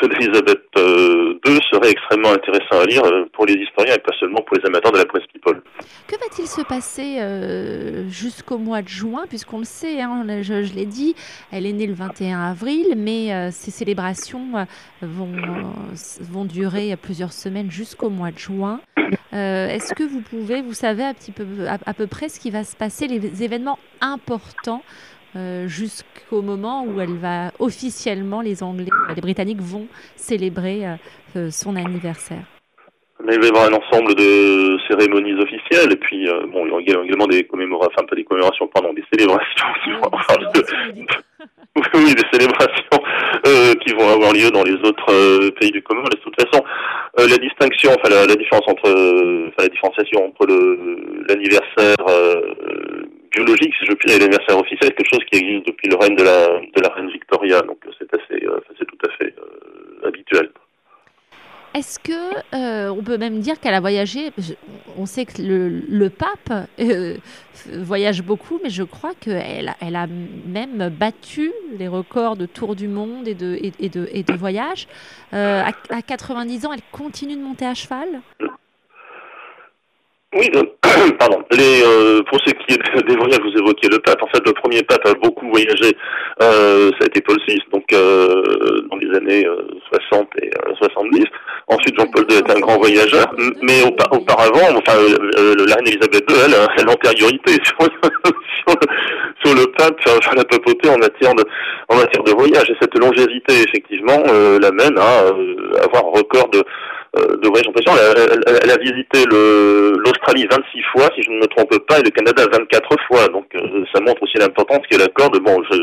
ceux 0.00 0.08
d'Elisabeth 0.08 0.62
II 0.76 1.58
serait 1.70 1.90
extrêmement 1.90 2.32
intéressant 2.32 2.80
à 2.80 2.86
lire 2.86 3.02
pour 3.32 3.46
les 3.46 3.54
historiens 3.54 3.94
et 3.94 3.98
pas 3.98 4.14
seulement 4.18 4.40
pour 4.42 4.56
les 4.56 4.66
amateurs 4.66 4.92
de 4.92 4.98
la 4.98 5.04
presse 5.04 5.24
people. 5.32 5.62
Que 6.06 6.16
va-t-il 6.16 6.46
se 6.46 6.62
passer 6.62 7.18
euh, 7.18 8.08
jusqu'au 8.08 8.58
mois 8.58 8.82
de 8.82 8.88
juin? 8.88 9.24
Puisqu'on 9.28 9.58
le 9.58 9.64
sait, 9.64 10.00
hein, 10.00 10.24
je, 10.42 10.74
l'ai 10.74 10.86
dit, 10.86 11.14
elle 11.52 11.66
est 11.66 11.72
née 11.72 11.86
le 11.86 11.94
21 11.94 12.40
avril, 12.40 12.94
mais 12.96 13.32
euh, 13.32 13.50
ces 13.50 13.70
célébrations 13.70 14.56
euh, 14.56 14.64
vont, 15.02 15.32
vont 16.20 16.44
durer 16.44 16.96
plusieurs 16.96 17.32
semaines 17.32 17.70
jusqu'au 17.70 18.10
mois 18.10 18.30
de 18.30 18.38
juin. 18.38 18.80
Est-ce 19.32 19.94
que 19.94 20.04
vous 20.04 20.20
pouvez, 20.20 20.62
vous 20.62 20.74
savez 20.74 21.02
un 21.02 21.12
petit 21.12 21.32
peu, 21.32 21.44
à, 21.68 21.94
peu 21.94 22.06
près 22.06 22.28
ce 22.28 22.38
qui 22.38 22.50
va 22.50 22.62
se 22.62 22.76
passer, 22.76 23.08
les 23.08 23.42
événements 23.42 23.78
importants 24.00 24.82
jusqu'au 25.66 26.42
moment 26.42 26.84
où 26.84 27.00
elle 27.00 27.16
va 27.16 27.52
officiellement, 27.58 28.40
les 28.40 28.62
Anglais, 28.62 28.90
les 29.14 29.20
Britanniques 29.20 29.60
vont 29.60 29.86
célébrer 30.16 30.84
son 31.50 31.76
anniversaire 31.76 32.44
mais 33.24 33.34
il 33.34 33.40
va 33.40 33.46
y 33.46 33.48
avoir 33.48 33.66
un 33.66 33.72
ensemble 33.72 34.14
de 34.14 34.76
cérémonies 34.88 35.34
officielles 35.34 35.92
et 35.92 35.96
puis 35.96 36.28
euh, 36.28 36.46
bon, 36.52 36.66
il 36.80 36.88
y 36.88 36.94
a 36.94 37.02
également 37.02 37.26
des 37.26 37.44
commémorations, 37.44 37.92
enfin 37.96 38.06
pas 38.06 38.16
des 38.16 38.24
commémorations, 38.24 38.68
pardon, 38.68 38.92
des 38.92 39.04
célébrations. 39.12 39.66
oui, 41.94 42.14
des 42.14 42.22
célébrations 42.32 43.00
euh, 43.46 43.74
qui 43.74 43.92
vont 43.94 44.08
avoir 44.08 44.32
lieu 44.32 44.50
dans 44.50 44.62
les 44.62 44.74
autres 44.74 45.10
euh, 45.10 45.50
pays 45.58 45.72
du 45.72 45.82
Commonwealth. 45.82 46.14
De 46.14 46.22
toute 46.22 46.40
façon, 46.40 46.64
euh, 47.18 47.26
la 47.28 47.36
distinction, 47.38 47.90
enfin 47.90 48.10
la, 48.10 48.26
la 48.26 48.36
différence 48.36 48.62
entre, 48.68 48.88
enfin 49.48 49.62
la 49.62 49.68
différenciation 49.68 50.26
entre 50.26 50.46
le 50.46 51.24
l'anniversaire 51.28 51.96
biologique, 53.34 53.74
si 53.78 53.86
je 53.86 53.92
puis 53.92 54.08
dire, 54.08 54.16
et 54.16 54.20
l'anniversaire 54.20 54.58
officiel, 54.58 54.90
c'est 54.90 54.96
quelque 54.96 55.14
chose 55.14 55.24
qui 55.30 55.38
existe 55.38 55.66
depuis 55.66 55.88
le 55.88 55.96
règne 55.96 56.16
de 56.16 56.24
la 56.24 56.46
de 56.60 56.80
la 56.82 56.88
reine 56.94 57.10
Victoria, 57.10 57.60
donc 57.62 57.78
c'est 57.98 58.12
assez, 58.14 58.46
c'est 58.78 58.86
tout 58.86 58.98
à 59.06 59.10
fait 59.16 59.34
habituel. 60.04 60.50
Est-ce 61.74 61.98
que 61.98 62.12
euh, 62.54 62.88
on 62.90 63.02
peut 63.02 63.18
même 63.18 63.40
dire 63.40 63.58
qu'elle 63.58 63.74
a 63.74 63.80
voyagé 63.80 64.30
On 64.96 65.06
sait 65.06 65.24
que 65.24 65.42
le, 65.42 66.08
pape 66.08 66.68
euh, 66.78 67.16
voyage 67.72 68.22
beaucoup, 68.22 68.60
mais 68.62 68.70
je 68.70 68.84
crois 68.84 69.10
qu'elle 69.18 69.74
elle 69.80 69.96
a 69.96 70.06
même 70.06 70.88
battu 70.88 71.50
les 71.76 71.88
records 71.88 72.36
de 72.36 72.46
tour 72.46 72.76
du 72.76 72.86
monde 72.86 73.26
et 73.26 73.34
de, 73.34 73.58
et, 73.60 73.88
de, 73.88 74.08
et 74.12 74.22
de 74.22 74.32
voyage. 74.34 74.86
Euh, 75.32 75.62
à, 75.64 75.96
à, 75.96 76.02
90 76.02 76.66
ans, 76.66 76.72
elle 76.72 76.80
continue 76.92 77.34
de 77.34 77.42
monter 77.42 77.66
à 77.66 77.74
cheval? 77.74 78.20
Oui, 80.34 80.50
pardon. 81.18 81.42
Les, 81.50 81.82
euh, 81.84 82.22
pour 82.28 82.38
ce 82.44 82.52
qui 82.52 82.74
est 82.74 83.06
des 83.06 83.16
voyages, 83.16 83.40
vous 83.40 83.58
évoquiez 83.58 83.88
le 83.88 83.98
pape. 83.98 84.22
En 84.22 84.26
fait, 84.28 84.44
le 84.46 84.52
premier 84.52 84.82
pape 84.82 85.06
a 85.06 85.14
beaucoup 85.14 85.48
voyagé. 85.48 85.96
Euh, 86.42 86.90
ça 86.98 87.04
a 87.04 87.06
été 87.06 87.20
Paul 87.20 87.38
VI, 87.48 87.58
donc 87.72 87.84
euh, 87.92 88.82
dans 88.90 88.96
les 88.96 89.16
années 89.16 89.46
60 90.10 90.28
et 90.42 90.50
70. 90.78 91.24
Ensuite, 91.68 91.98
Jean-Paul 91.98 92.26
II 92.28 92.36
est 92.36 92.50
un 92.50 92.60
grand 92.60 92.78
voyageur, 92.78 93.26
mais 93.62 93.82
auparavant, 93.82 94.76
enfin, 94.76 94.98
la 94.98 95.74
reine 95.74 95.86
Elisabeth 95.86 96.30
II, 96.30 96.36
elle, 96.46 96.54
a 96.54 96.84
l'antériorité 96.84 97.52
sur, 97.64 97.78
sur, 99.44 99.54
le 99.54 99.66
pape, 99.78 100.00
sur 100.02 100.34
la 100.34 100.44
papauté 100.44 100.88
en 100.90 100.98
matière 100.98 101.34
de 101.34 101.44
en 101.88 101.96
matière 101.96 102.22
de 102.24 102.32
voyage. 102.32 102.70
Et 102.70 102.76
cette 102.80 102.98
longévité, 102.98 103.62
effectivement, 103.66 104.22
l'amène 104.60 104.98
à 104.98 105.84
avoir 105.84 106.06
un 106.06 106.18
record 106.18 106.48
de 106.50 106.58
euh, 106.58 106.62
de 107.14 107.48
voyage 107.48 107.68
en 107.68 107.96
Elle, 107.96 108.40
elle, 108.62 108.70
a 108.70 108.76
visité 108.78 109.24
l'Australie 109.30 110.46
26 110.50 110.82
fois, 110.92 111.08
si 111.14 111.22
je 111.22 111.30
ne 111.30 111.36
me 111.36 111.46
trompe 111.46 111.76
pas, 111.86 112.00
et 112.00 112.02
le 112.02 112.10
Canada 112.10 112.44
24 112.50 112.96
fois. 113.06 113.28
Donc 113.28 113.46
euh, 113.54 113.84
ça 113.94 114.00
montre 114.00 114.22
aussi 114.22 114.36
l'importance 114.38 114.80
qu'elle 114.88 115.02
accorde. 115.02 115.38
Bon, 115.38 115.62
je, 115.70 115.78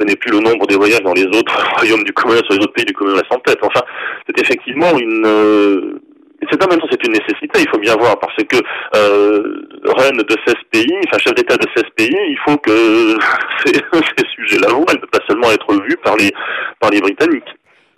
je 0.00 0.04
n'ai 0.04 0.16
plus 0.16 0.32
le 0.32 0.40
nombre 0.40 0.66
des 0.66 0.76
voyages 0.76 1.02
dans 1.02 1.12
les 1.12 1.26
autres 1.26 1.56
royaumes 1.76 2.04
du 2.04 2.12
Commonwealth, 2.12 2.46
sur 2.46 2.54
les 2.54 2.64
autres 2.64 2.72
pays 2.72 2.84
du 2.84 2.94
Commonwealth 2.94 3.26
en 3.30 3.38
tête. 3.40 3.58
Enfin, 3.62 3.82
c'est 4.26 4.40
effectivement 4.40 4.96
une... 4.98 5.26
Euh, 5.26 6.00
c'est 6.50 6.64
en 6.64 6.68
même 6.68 6.80
temps 6.80 6.88
c'est 6.90 7.06
une 7.06 7.12
nécessité, 7.12 7.60
il 7.60 7.68
faut 7.68 7.78
bien 7.78 7.94
voir, 7.94 8.18
parce 8.18 8.34
que 8.34 8.56
euh, 8.96 9.62
reine 9.84 10.16
de 10.16 10.36
16 10.44 10.54
pays, 10.72 10.98
enfin 11.06 11.18
chef 11.18 11.34
d'État 11.34 11.56
de 11.56 11.66
16 11.76 11.84
pays, 11.94 12.10
il 12.10 12.38
faut 12.44 12.56
que 12.56 12.72
ces, 13.64 13.74
ces 13.74 14.26
sujets-là 14.34 14.66
ne 14.68 15.06
pas 15.06 15.24
seulement 15.28 15.52
être 15.52 15.72
vue 15.72 15.96
par 16.02 16.16
les 16.16 16.32
par 16.80 16.90
les 16.90 17.00
Britanniques. 17.00 17.48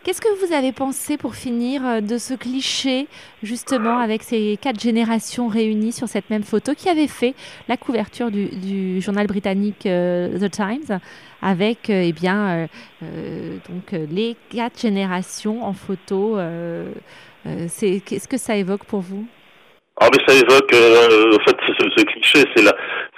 Qu'est-ce 0.04 0.20
que 0.20 0.46
vous 0.46 0.52
avez 0.52 0.72
pensé 0.72 1.16
pour 1.16 1.34
finir 1.34 1.82
euh, 1.86 2.00
de 2.02 2.18
ce 2.18 2.34
cliché, 2.34 3.08
justement, 3.42 3.96
avec 3.96 4.22
ces 4.22 4.58
quatre 4.60 4.78
générations 4.78 5.48
réunies 5.48 5.92
sur 5.92 6.08
cette 6.08 6.28
même 6.28 6.42
photo 6.42 6.74
qui 6.74 6.90
avait 6.90 7.06
fait 7.06 7.34
la 7.68 7.78
couverture 7.78 8.30
du, 8.30 9.00
journal 9.00 9.26
britannique 9.26 9.86
euh, 9.86 10.38
The 10.38 10.50
Times 10.50 11.00
avec 11.40 11.88
euh, 11.88 12.02
eh 12.04 12.12
bien, 12.12 12.68
donc, 13.00 13.92
les 14.10 14.36
quatre 14.50 14.78
générations 14.78 15.64
en 15.64 15.72
photo 15.72 16.36
Qu'est-ce 17.44 18.28
que 18.28 18.38
ça 18.38 18.56
évoque 18.56 18.84
pour 18.84 19.00
vous? 19.00 19.26
Ah 20.00 20.08
mais 20.12 20.18
ça 20.26 20.34
évoque, 20.34 20.74
en 20.74 21.44
fait, 21.44 21.56
ce, 21.78 22.04
cliché, 22.04 22.44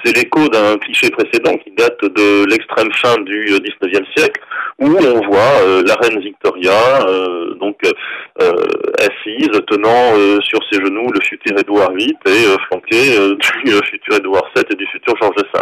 c'est 0.05 0.17
l'écho 0.17 0.47
d'un 0.49 0.77
cliché 0.77 1.11
précédent 1.11 1.57
qui 1.57 1.71
date 1.73 1.99
de 2.03 2.45
l'extrême 2.51 2.93
fin 2.93 3.17
du 3.23 3.47
19e 3.47 4.05
siècle, 4.15 4.41
où 4.79 4.89
on 4.89 5.27
voit 5.27 5.63
euh, 5.63 5.83
la 5.87 5.95
reine 5.95 6.21
Victoria 6.21 7.07
euh, 7.09 7.55
donc 7.55 7.79
euh, 7.85 8.53
assise, 8.99 9.49
tenant 9.67 10.15
sur 10.43 10.61
ses 10.71 10.79
genoux 10.85 11.11
le 11.13 11.21
futur 11.21 11.59
Édouard 11.59 11.93
VIII 11.93 12.15
et 12.27 12.45
flanqué 12.69 13.19
du 13.39 13.73
futur 13.91 14.17
Édouard 14.17 14.46
Et 14.57 14.75
du 14.75 14.87
futur 14.87 15.15
Georges 15.21 15.37
V. 15.37 15.61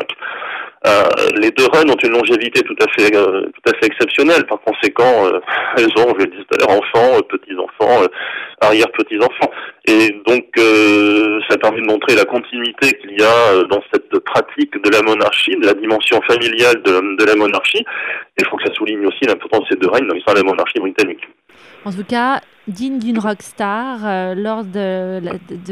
les 1.41 1.51
deux 1.51 1.67
reines 1.73 1.91
ont 1.91 1.97
une 1.97 2.13
longévité 2.13 2.61
tout 2.63 2.77
à 2.81 2.87
fait 2.93 3.11
fait 3.13 3.87
exceptionnelle. 3.87 4.47
Par 4.47 4.61
conséquent, 4.61 5.29
elles 5.77 5.91
ont, 5.99 6.15
je 6.17 6.25
le 6.25 6.31
disais 6.31 6.45
tout 6.45 6.55
à 6.55 6.59
l'heure, 6.59 6.79
enfants, 6.79 7.21
petits 7.29 7.57
enfants, 7.57 8.07
arrière 8.61 8.87
petits 8.93 9.19
enfants. 9.19 9.51
Et 9.87 10.23
donc, 10.27 10.47
ça 11.49 11.59
permet 11.59 11.81
de 11.81 11.87
montrer 11.87 12.15
la 12.15 12.25
continuité 12.25 12.93
qu'il 12.99 13.19
y 13.19 13.25
a 13.25 13.65
dans 13.65 13.83
cette 13.93 14.17
pratique 14.21 14.81
de 14.81 14.91
la 14.91 15.03
monarchie, 15.03 15.57
de 15.57 15.67
la 15.67 15.75
dimension 15.75 16.21
familiale 16.23 16.81
de, 16.83 17.17
de 17.17 17.25
la 17.25 17.35
monarchie. 17.35 17.85
Il 18.39 18.47
faut 18.47 18.57
que 18.57 18.65
ça 18.67 18.75
souligne 18.75 19.07
aussi 19.07 19.25
l'importance 19.27 19.63
de 19.63 19.67
ces 19.71 19.77
deux 19.77 19.91
règnes 19.91 20.07
dans 20.07 20.15
l'histoire 20.15 20.37
de 20.37 20.43
la 20.43 20.49
monarchie 20.49 20.79
britannique. 20.79 21.27
En 21.85 21.93
tout 21.93 22.05
cas, 22.05 22.41
digne 22.67 22.99
d'une 22.99 23.19
rockstar, 23.19 23.99
euh, 24.05 24.35
lors 24.35 24.65
de, 24.65 25.21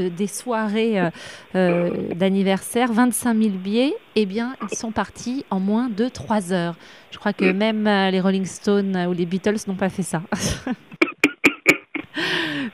des 0.09 0.27
soirées 0.27 1.01
euh, 1.01 1.09
euh, 1.55 2.15
d'anniversaire, 2.15 2.93
25 2.93 3.35
000 3.35 3.51
billets, 3.51 3.95
eh 4.15 4.27
bien, 4.27 4.55
ils 4.71 4.77
sont 4.77 4.93
partis 4.93 5.47
en 5.49 5.59
moins 5.59 5.89
de 5.89 6.09
3 6.09 6.53
heures. 6.53 6.75
Je 7.11 7.19
crois 7.19 7.33
que 7.33 7.51
même 7.51 7.85
les 7.85 8.21
Rolling 8.21 8.45
Stones 8.45 9.07
ou 9.09 9.15
les 9.15 9.25
Beatles 9.25 9.57
n'ont 9.67 9.75
pas 9.75 9.89
fait 9.89 10.03
ça. 10.03 10.23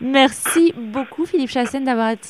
Merci 0.00 0.75
beaucoup 0.76 1.25
Philippe 1.26 1.50
Chassène 1.50 1.85
d'avoir 1.85 2.11
été 2.11 2.28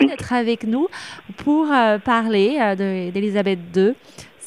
d'être 0.00 0.32
avec 0.32 0.64
nous 0.64 0.88
pour 1.36 1.68
parler 2.04 2.74
d'Elisabeth 3.12 3.58
II 3.76 3.94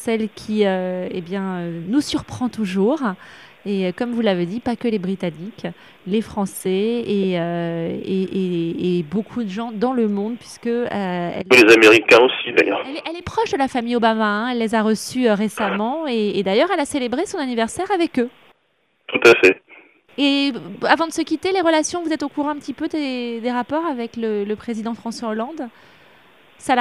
celle 0.07 0.29
qui 0.29 0.65
euh, 0.65 1.09
eh 1.11 1.19
bien, 1.19 1.57
euh, 1.57 1.81
nous 1.85 1.99
surprend 1.99 2.47
toujours. 2.47 3.01
Et 3.67 3.85
euh, 3.85 3.91
comme 3.95 4.11
vous 4.11 4.21
l'avez 4.21 4.45
dit, 4.45 4.59
pas 4.59 4.75
que 4.75 4.87
les 4.87 4.97
Britanniques, 4.97 5.67
les 6.07 6.21
Français 6.21 6.69
et, 6.71 7.33
et, 7.35 9.03
beaucoup 9.03 9.43
de 9.43 9.49
gens 9.49 9.71
dans 9.73 9.93
le 9.93 10.07
monde, 10.07 10.37
puisque... 10.39 10.67
elle, 10.67 11.43
les 11.51 11.73
Américains 11.73 12.19
aussi, 12.21 12.53
d'ailleurs. 12.53 12.81
Elle, 13.05 13.17
est 13.17 13.21
proche 13.21 13.51
de 13.51 13.57
la 13.57 13.67
famille 13.67 13.95
Obama, 13.95 14.25
hein. 14.25 14.49
elle 14.51 14.59
les 14.59 14.73
a 14.73 14.81
reçus 14.81 15.29
récemment, 15.29 16.07
et, 16.07 16.41
d'ailleurs, 16.43 16.69
elle 16.73 16.79
a 16.79 16.85
célébré 16.85 17.25
son 17.25 17.37
anniversaire 17.37 17.91
avec 17.91 18.19
eux. 18.19 18.29
Tout 19.07 19.19
à 19.25 19.33
fait. 19.43 19.61
Et 20.17 20.51
avant 20.87 21.07
de 21.07 21.11
se 21.11 21.21
quitter, 21.21 21.51
les 21.51 21.61
relations, 21.61 22.01
vous 22.03 22.11
êtes 22.11 22.23
au 22.23 22.29
courant 22.29 22.49
un 22.49 22.55
petit 22.55 22.73
peu 22.73 22.87
des, 22.87 23.41
rapports 23.51 23.85
avec 23.85 24.15
le 24.15 24.55
président 24.55 24.93
François 24.93 25.29
Hollande? 25.29 25.67
Ça 26.57 26.75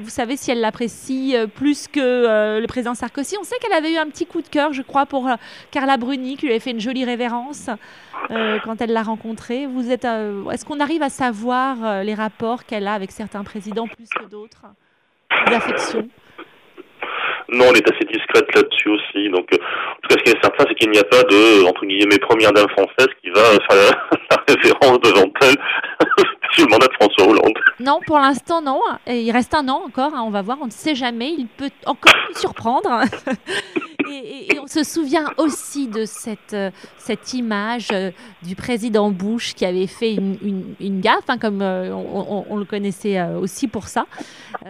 vous 0.00 0.08
savez 0.08 0.36
si 0.36 0.50
elle 0.50 0.60
l'apprécie 0.60 1.36
euh, 1.36 1.46
plus 1.46 1.88
que 1.88 2.00
euh, 2.00 2.60
le 2.60 2.66
président 2.66 2.94
Sarkozy. 2.94 3.36
On 3.40 3.44
sait 3.44 3.56
qu'elle 3.60 3.72
avait 3.72 3.92
eu 3.92 3.96
un 3.96 4.08
petit 4.08 4.26
coup 4.26 4.42
de 4.42 4.48
cœur, 4.48 4.72
je 4.72 4.82
crois, 4.82 5.06
pour 5.06 5.28
euh, 5.28 5.34
Carla 5.70 5.96
Bruni, 5.96 6.36
qui 6.36 6.46
lui 6.46 6.52
avait 6.52 6.60
fait 6.60 6.70
une 6.70 6.80
jolie 6.80 7.04
révérence 7.04 7.70
quand 8.28 8.80
elle 8.80 8.92
l'a 8.92 9.02
rencontrée. 9.02 9.66
Vous 9.66 9.90
êtes, 9.90 10.04
est-ce 10.04 10.64
qu'on 10.64 10.80
arrive 10.80 11.02
à 11.02 11.10
savoir 11.10 12.02
les 12.02 12.14
rapports 12.14 12.64
qu'elle 12.64 12.88
a 12.88 12.94
avec 12.94 13.12
certains 13.12 13.44
présidents 13.44 13.86
plus 13.86 14.08
que 14.08 14.28
d'autres, 14.28 14.64
non, 17.48 17.66
elle 17.70 17.76
est 17.76 17.94
assez 17.94 18.04
discrète 18.12 18.52
là-dessus 18.56 18.88
aussi. 18.88 19.28
Donc, 19.30 19.46
en 19.52 20.00
tout 20.02 20.08
cas, 20.08 20.16
ce 20.18 20.22
qui 20.24 20.30
est 20.30 20.42
certain, 20.42 20.64
c'est 20.66 20.74
qu'il 20.74 20.90
n'y 20.90 20.98
a 20.98 21.04
pas 21.04 21.22
de, 21.22 21.64
entre 21.64 21.86
guillemets, 21.86 22.18
première 22.18 22.52
dame 22.52 22.68
française 22.70 23.06
qui 23.22 23.30
va 23.30 23.42
faire 23.70 23.94
la 24.30 24.36
référence 24.48 25.00
devant 25.00 25.30
elle 25.42 25.54
le 26.58 26.66
mandat 26.70 26.86
de 26.88 26.94
François 26.94 27.28
Hollande. 27.28 27.55
Non, 27.78 28.00
pour 28.06 28.18
l'instant, 28.18 28.62
non. 28.62 28.80
Il 29.06 29.30
reste 29.30 29.54
un 29.54 29.68
an 29.68 29.82
encore, 29.86 30.14
hein, 30.14 30.22
on 30.24 30.30
va 30.30 30.42
voir, 30.42 30.58
on 30.60 30.66
ne 30.66 30.70
sait 30.70 30.94
jamais. 30.94 31.34
Il 31.36 31.46
peut 31.46 31.70
encore 31.84 32.14
nous 32.28 32.38
surprendre. 32.38 33.02
Et, 34.08 34.58
on 34.60 34.66
se 34.66 34.84
souvient 34.84 35.32
aussi 35.36 35.88
de 35.88 36.04
cette, 36.04 36.54
euh, 36.54 36.70
cette 36.98 37.34
image 37.34 37.88
euh, 37.92 38.10
du 38.42 38.54
président 38.54 39.10
Bush 39.10 39.54
qui 39.54 39.64
avait 39.64 39.86
fait 39.86 40.14
une, 40.14 40.74
une, 40.80 41.00
gaffe, 41.00 41.28
hein, 41.28 41.38
comme 41.38 41.60
euh, 41.62 41.92
on, 41.92 42.56
le 42.56 42.64
connaissait 42.64 43.20
aussi 43.34 43.68
pour 43.68 43.88
ça. 43.88 44.06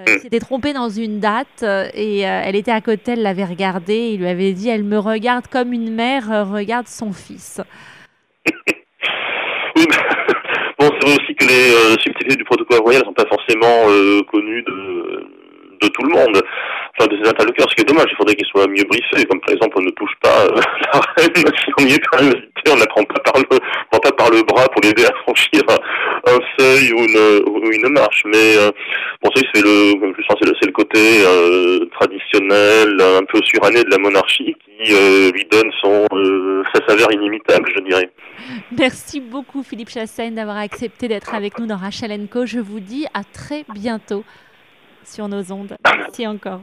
il 0.07 0.21
s'était 0.21 0.41
trompé 0.41 0.73
dans 0.73 0.89
une 0.89 1.21
date 1.21 1.63
et 1.63 2.21
elle 2.21 2.57
était 2.57 2.73
à 2.73 2.81
côté, 2.81 3.13
elle 3.13 3.23
l'avait 3.23 3.45
regardé, 3.45 4.11
il 4.13 4.21
lui 4.21 4.29
avait 4.29 4.53
dit 4.53 4.69
Elle 4.69 4.85
me 4.85 4.99
regarde 4.99 5.47
comme 5.47 5.73
une 5.73 5.93
mère 5.93 6.49
regarde 6.51 6.89
son 6.89 7.13
fils. 7.13 7.61
Aussi 11.07 11.37
que 11.37 11.45
les 11.45 11.73
euh, 11.73 11.97
subtilités 12.01 12.37
du 12.37 12.45
protocole 12.45 12.81
royal 12.81 13.03
ne 13.03 13.07
sont 13.07 13.13
pas 13.13 13.27
forcément 13.27 13.89
euh, 13.89 14.23
connues 14.25 14.63
de 14.63 15.89
tout 15.89 16.03
le 16.03 16.13
monde, 16.13 16.43
enfin 16.99 17.09
de 17.09 17.23
ses 17.23 17.29
interlocuteurs, 17.29 17.69
ce 17.71 17.75
qui 17.75 17.83
est 17.83 17.89
dommage, 17.89 18.07
il 18.11 18.17
faudrait 18.17 18.35
qu'ils 18.35 18.47
soient 18.47 18.67
mieux 18.67 18.85
briefés, 18.85 19.25
comme 19.27 19.41
par 19.41 19.51
exemple 19.55 19.77
on 19.79 19.83
ne 19.83 19.91
touche 19.91 20.15
pas 20.23 20.45
euh, 20.47 20.61
la 20.93 21.01
reine, 21.17 21.33
on 22.69 22.75
ne 22.75 22.81
la 22.81 22.87
prend 22.87 23.05
pas 23.05 23.21
par 23.21 23.39
le, 23.39 23.45
pas 23.45 24.13
par 24.13 24.31
le 24.31 24.43
bras 24.43 24.69
pour 24.69 24.83
l'aider 24.83 25.05
à 25.05 25.15
franchir 25.23 25.63
un, 25.69 26.39
seuil 26.59 26.93
ou 26.93 27.71
une, 27.71 27.89
marche, 27.91 28.25
mais 28.27 28.57
euh, 28.57 28.71
bon 29.23 29.31
ça 29.35 29.43
c'est 29.55 29.63
le, 29.63 29.95
c'est 30.61 30.67
le, 30.67 30.73
côté 30.73 31.25
euh, 31.25 31.87
traditionnel, 31.99 33.01
un 33.01 33.25
peu 33.25 33.41
suranné 33.45 33.83
de 33.85 33.91
la 33.91 33.99
monarchie 33.99 34.55
qui 34.65 34.93
lui 35.33 35.47
donne 35.51 35.71
son, 35.81 36.07
sa 36.75 36.87
saveur 36.87 37.13
inimitable, 37.13 37.71
je 37.75 37.81
dirais. 37.83 38.11
Merci 38.77 39.21
beaucoup 39.21 39.63
Philippe 39.63 39.91
Chassaigne 39.91 40.35
d'avoir 40.35 40.59
accepté 40.59 41.09
d'être 41.09 41.35
avec 41.35 41.59
nous 41.59 41.67
dans 41.67 41.77
Rachel 41.77 42.27
Co. 42.31 42.47
Je 42.47 42.59
vous 42.59 42.81
dis 42.81 43.07
à 43.15 43.23
très 43.25 43.65
bientôt 43.73 44.25
sur 45.05 45.29
nos 45.29 45.53
ondes. 45.53 45.77
Merci 45.85 46.27
encore. 46.27 46.63